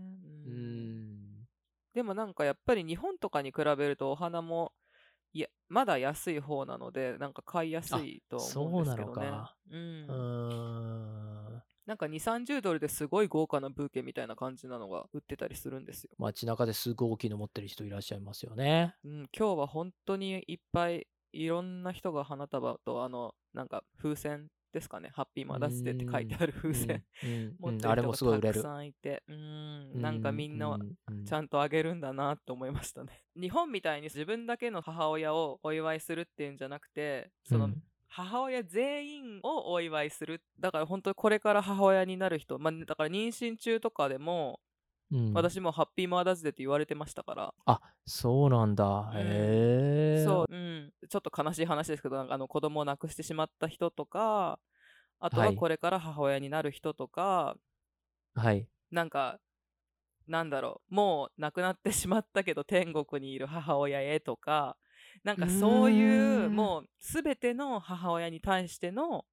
[0.45, 1.36] ううんん。
[1.97, 4.71] でもなんかやっぱり日本とかに比べるとお花も
[5.33, 9.15] いやまだ安い方なのでなんか買いやすいとは思うんですけどね。
[9.15, 11.63] そうなのかうんうーん。
[11.87, 16.11] なんか2、30ドルですごい豪華なブーケみたいな感じなのが売ってたりするんですよ。
[16.19, 18.93] 街中ですごい大きいの持ってる人いらっしゃいますよね。
[19.03, 27.03] うん、今日は本当にいっぱいいろんな人が花束とあのなんか風船ですかね、ハッピーマダスデーって書いてある風船。
[27.59, 28.59] 持ってる人がたく。
[28.61, 30.79] さんいて、うん、なんかみんなう
[31.25, 33.23] ちゃんとあげるんだなって思いましたね。
[33.39, 37.83] 日本みたいに自分だけの母親をお祝いするっていうんじゃなくて、そのうん。
[38.09, 40.41] 母親全員をお祝いする。
[40.59, 44.59] だから本当にこれから母親になる人、まあ、だから妊娠中とかでも、
[45.11, 49.11] うん私もハッピーマーダーズデーって言われてましたから、あそうなんだ。
[49.13, 50.07] うんへえ。
[50.13, 54.59] そう、うん、ちょっと悲しい話ですけど、なんかあの子供を亡くしてしまった人とか、
[55.19, 57.57] あとははいこれから母親になる人とか、
[58.35, 58.69] はい。
[58.91, 59.39] なんか、
[60.27, 64.77] なんだろう、もう亡くなってしまったけど天国にいる母親へとか、
[65.23, 69.25] なんかそういうう、んもうすべての母親に対しての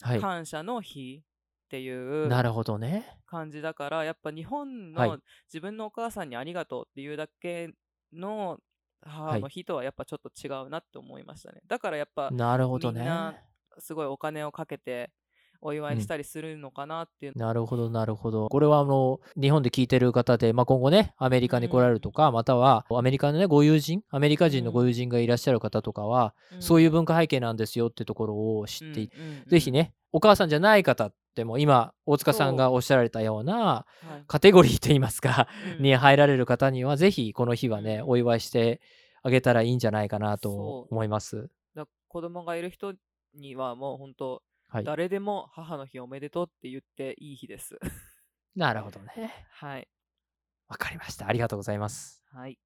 [0.00, 0.20] はい。
[0.20, 1.24] 感謝の日
[1.68, 2.28] っていう。
[2.28, 3.04] なるほどね。
[3.26, 5.08] 感じだから、やっぱ日本はい。
[5.10, 5.18] の
[5.52, 7.70] 自分のお母さんにありがとうっていうだけ
[8.12, 8.58] の
[9.02, 9.40] 母はい。
[9.40, 11.60] の日とはやっぱちょっと違うなって思いましたね。
[11.66, 13.00] だからやっぱなるほどね。
[13.00, 13.34] みんな
[13.78, 15.10] すごいお金をかけて
[15.60, 18.48] お祝いしたりするのかなっていう、なるほど、なるほど。
[18.48, 29.16] これはあの日本で聞いてる方で、まあ、今後ね、アメリカに来られるとか、またはアメリカのね、ご友人、アメリカ人のご友人がいらっしゃる方とかは、そういう文化背景なんですよってところを知っていて、
[29.48, 33.86] ぜひね、ね、お母さんじゃない方でも、今、大塚さんがおっしゃられたようなは
[34.18, 35.46] いカテゴリーといいますか、
[35.78, 38.80] うんに入られる方には、ぜひこの日はね、うんお祝いして
[39.22, 41.48] あげたらいいんじゃないかなと思います。
[41.76, 42.92] だ子供がいる人
[43.36, 44.84] にはもう本当、はい。
[44.84, 47.78] 誰でも母の日おめでとうって言っていい日です。
[48.56, 49.46] なるほどね。
[49.52, 49.88] はい。
[50.66, 51.28] わかりました。
[51.28, 52.24] ありがとうございます。
[52.32, 52.58] はい。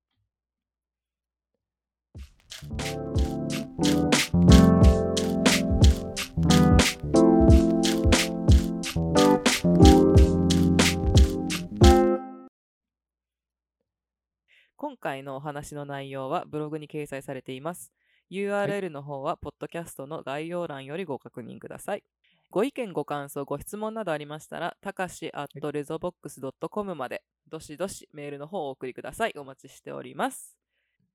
[14.82, 17.92] 今回のお話の内容はブログに掲載されています。
[18.32, 22.02] URL の方は、ポッドキャストの概要欄よりご確認ください。
[22.50, 29.34] ご意見、ご感想、ご質問などありましたら、たかし at rezobox.com まで、どしどしメールの方をお送りください。
[29.36, 30.56] お待ちしております。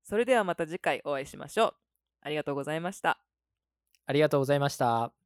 [0.02, 1.74] それではまた次回お会いしましょう。
[2.22, 3.18] ありがとうございました。
[4.06, 5.17] ありがとうございました。